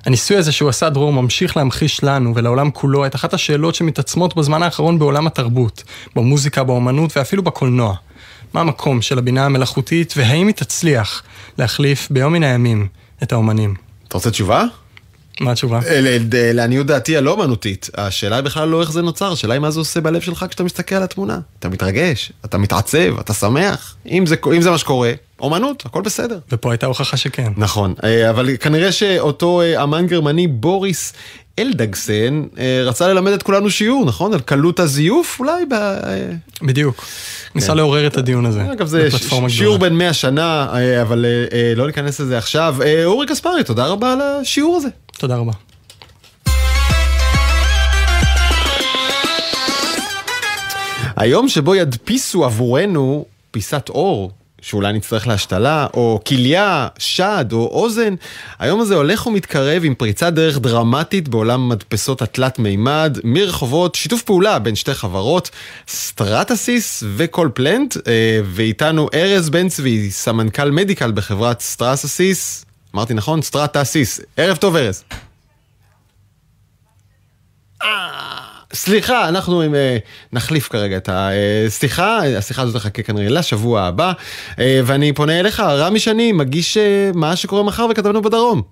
[0.07, 4.63] הניסוי הזה שהוא עשה דרור ממשיך להמחיש לנו ולעולם כולו את אחת השאלות שמתעצמות בזמן
[4.63, 5.83] האחרון בעולם התרבות,
[6.17, 7.95] במוזיקה, באומנות ואפילו בקולנוע.
[8.55, 11.23] מה המקום של הבינה המלאכותית והאם היא תצליח
[11.59, 12.89] להחליף ביום מן הימים
[13.23, 13.75] את האומנים.
[14.09, 14.65] אתה רוצה תשובה?
[15.41, 15.81] מה התשובה?
[16.55, 17.91] לעניות דעתי הלא אמנותית.
[17.95, 20.65] השאלה היא בכלל לא איך זה נוצר, השאלה היא מה זה עושה בלב שלך כשאתה
[20.65, 21.39] מסתכל על התמונה.
[21.59, 23.97] אתה מתרגש, אתה מתעצב, אתה שמח.
[24.07, 26.39] אם זה, אם זה מה שקורה, אומנות, הכל בסדר.
[26.53, 27.53] ופה הייתה הוכחה שכן.
[27.57, 31.13] נכון, אה, אבל כנראה שאותו אה, אמן גרמני בוריס
[31.59, 34.35] אלדגסן אה, רצה ללמד את כולנו שיעור, נכון?
[34.35, 35.65] על קלות הזיוף אולי?
[35.71, 35.75] ב...
[36.63, 37.05] בדיוק.
[37.55, 37.77] ניסה כן.
[37.77, 38.73] לעורר את הדיון הזה.
[38.73, 39.09] אגב, זה
[39.49, 40.67] שיעור בן 100 שנה,
[41.03, 41.27] אבל
[41.77, 42.77] לא ניכנס לזה עכשיו.
[43.05, 44.89] אורי קספרי, תודה רבה על השיעור הזה.
[45.21, 45.53] תודה רבה.
[51.17, 54.31] היום שבו ידפיסו עבורנו פיסת אור
[54.63, 58.15] שאולי נצטרך להשתלה, או כליה, שד או אוזן.
[58.59, 64.59] היום הזה הולך ומתקרב עם פריצת דרך דרמטית בעולם מדפסות התלת מימד, מרחובות, שיתוף פעולה
[64.59, 65.51] בין שתי חברות,
[65.89, 72.65] Stratasys ו CollPlant, אה, ואיתנו ארז בן צבי, סמנכ"ל medical בחברת Stratasys,
[72.95, 73.43] אמרתי נכון?
[73.43, 74.21] Stratasys.
[74.37, 75.05] ערב טוב ארז.
[78.73, 79.97] סליחה, אנחנו עם, אה,
[80.33, 84.13] נחליף כרגע את השיחה, השיחה הזאת תחכה כנראה לשבוע הבא,
[84.59, 88.63] אה, ואני פונה אליך, רמי שני, מגיש אה, מה שקורה מחר וכתבנו בדרום.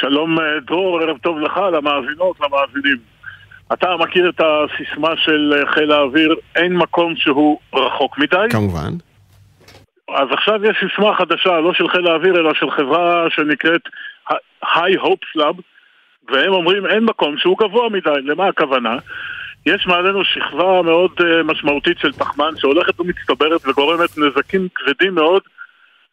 [0.00, 0.36] שלום
[0.66, 2.96] דרור, ערב טוב לך, למאזינות, למאזינים.
[3.72, 8.46] אתה מכיר את הסיסמה של חיל האוויר, אין מקום שהוא רחוק מדי?
[8.50, 8.92] כמובן.
[10.16, 13.80] אז עכשיו יש סיסמה חדשה, לא של חיל האוויר, אלא של חברה שנקראת
[14.64, 15.62] High Hopes Lab,
[16.28, 18.20] והם אומרים אין מקום שהוא גבוה מדי.
[18.24, 18.96] למה הכוונה?
[19.66, 25.42] יש מעלינו שכבה מאוד uh, משמעותית של פחמן שהולכת ומצטברת וגורמת נזקים כבדים מאוד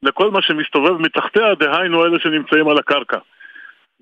[0.04, 3.18] לכל מה שמסתובב מתחתיה, דהיינו אלה שנמצאים על הקרקע.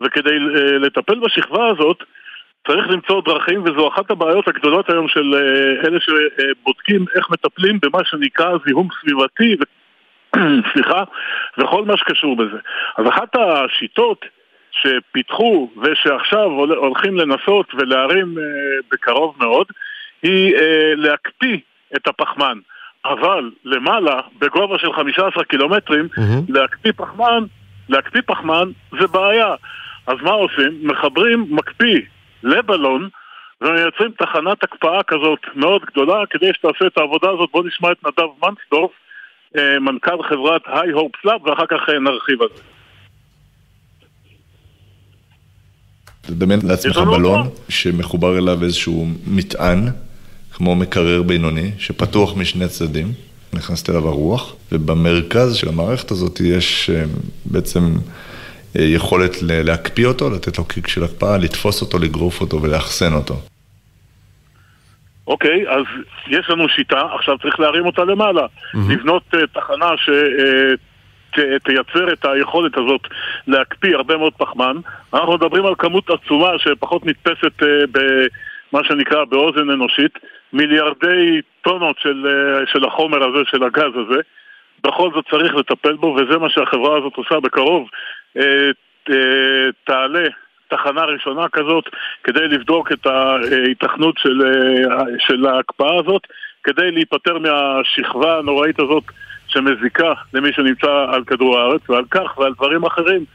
[0.01, 2.03] וכדי uh, לטפל בשכבה הזאת,
[2.67, 7.99] צריך למצוא דרכים, וזו אחת הבעיות הגדולות היום של uh, אלה שבודקים איך מטפלים במה
[8.05, 9.55] שנקרא זיהום סביבתי.
[10.73, 11.03] סליחה,
[11.57, 12.57] וכל מה שקשור בזה.
[12.97, 14.25] אז אחת השיטות
[14.71, 18.43] שפיתחו ושעכשיו הולכים לנסות ולהרים אה,
[18.91, 19.67] בקרוב מאוד,
[20.23, 21.57] היא אה, להקפיא
[21.95, 22.57] את הפחמן.
[23.05, 26.45] אבל למעלה, בגובה של 15 קילומטרים, mm-hmm.
[26.49, 27.43] להקפיא פחמן,
[27.89, 28.69] להקפיא פחמן
[28.99, 29.55] זה בעיה.
[30.07, 30.79] אז מה עושים?
[30.81, 32.01] מחברים מקפיא
[32.43, 33.09] לבלון
[33.61, 37.49] ומייצרים תחנת הקפאה כזאת מאוד גדולה כדי שתעשה את העבודה הזאת.
[37.51, 38.91] בואו נשמע את נדב מנסדורף,
[39.81, 42.61] מנכ"ל חברת High Hopes Labs, ואחר כך נרחיב על זה.
[46.21, 49.87] תדמיין לעצמך בלון שמחובר אליו איזשהו מטען,
[50.51, 53.13] כמו מקרר בינוני, שפתוח משני צדדים,
[53.53, 57.03] נכנסת אליו הרוח, ובמרכז של המערכת הזאת יש אה,
[57.45, 57.93] בעצם
[58.75, 63.41] אה, יכולת להקפיא אותו, לתת לו קיק של הקפאה, לתפוס אותו, לגרוף אותו ולאחסן אותו.
[65.27, 65.83] אוקיי, אז
[66.27, 68.45] יש לנו שיטה, עכשיו צריך להרים אותה למעלה.
[68.45, 68.93] Mm-hmm.
[68.93, 70.09] לבנות uh, תחנה ש...
[70.09, 70.77] Uh,
[71.63, 73.01] תייצר את היכולת הזאת
[73.47, 74.75] להקפיא הרבה מאוד פחמן.
[75.13, 80.19] אנחנו מדברים על כמות עצומה שפחות נתפסת אה, במה שנקרא באוזן אנושית,
[80.53, 84.19] מיליארדי טונות של, אה, של החומר הזה, של הגז הזה.
[84.83, 87.89] בכל זאת צריך לטפל בו, וזה מה שהחברה הזאת עושה בקרוב.
[88.37, 88.69] אה,
[89.83, 90.27] תעלה
[90.69, 91.83] תחנה ראשונה כזאת
[92.23, 94.41] כדי לבדוק את ההיתכנות של,
[95.19, 96.21] של ההקפאה הזאת,
[96.63, 99.03] כדי להיפטר מהשכבה הנוראית הזאת
[99.47, 103.25] שמזיקה למי שנמצא על כדור הארץ, ועל כך ועל דברים אחרים.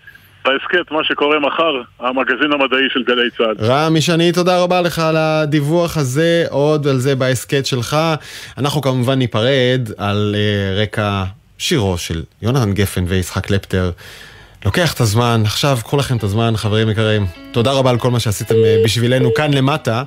[0.44, 3.54] בהסכת, מה שקורה מחר, המגזין המדעי של גלי צה"ל.
[3.60, 7.96] רמי שני, תודה רבה לך על הדיווח הזה, עוד על זה בהסכת שלך.
[8.58, 11.24] אנחנו כמובן ניפרד על אה, רקע
[11.58, 13.90] שירו של יונתן גפן ויצחק קלפטר.
[14.64, 17.26] לוקח את הזמן, עכשיו קחו לכם את הזמן, חברים יקרים.
[17.52, 20.02] תודה רבה על כל מה שעשיתם אה, בשבילנו כאן למטה.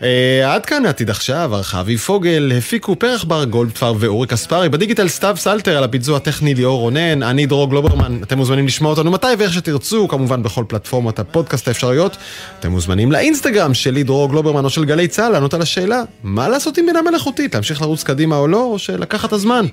[0.00, 0.04] אה,
[0.46, 5.36] עד כאן עתיד עכשיו, ערכה אביב פוגל, הפיקו פרח בר גולדפר ואורי קספרי, בדיגיטל סתיו
[5.38, 9.52] סלטר, על הביצוע הטכני ליאור רונן, אני דרור גלוברמן, אתם מוזמנים לשמוע אותנו מתי ואיך
[9.52, 12.16] שתרצו, כמובן בכל פלטפורמות הפודקאסט האפשריות.
[12.60, 16.78] אתם מוזמנים לאינסטגרם שלי דרור גלוברמן או של גלי צה"ל, לענות על השאלה, מה לעשות
[16.78, 19.66] עם בינה מלאכותית, להמשיך לרוץ קדימה או לא, או שלקחת הזמן.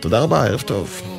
[0.00, 1.13] תודה רבה, ערב טוב.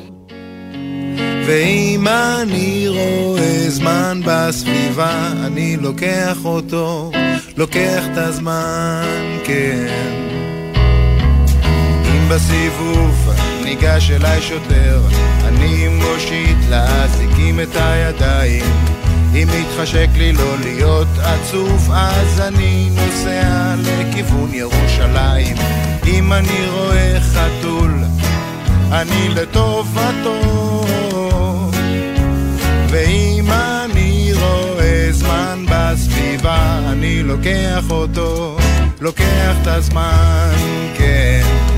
[1.46, 7.10] ואם אני רואה זמן בסביבה, אני לוקח אותו,
[7.56, 9.04] לוקח את הזמן,
[9.44, 9.86] כן.
[12.04, 13.30] אם בסיבוב
[13.64, 15.00] ניגש אליי שוטר,
[15.44, 18.64] אני מושיט לאזיקים את הידיים.
[19.34, 25.56] אם מתחשק לי לא להיות עצוב, אז אני נוסע לכיוון ירושלים.
[26.06, 27.94] אם אני רואה חתול,
[28.92, 30.95] אני לטובתו.
[32.88, 38.58] ואם אני רואה זמן בסביבה, אני לוקח אותו,
[39.00, 40.52] לוקח את הזמן,
[40.98, 41.75] כן.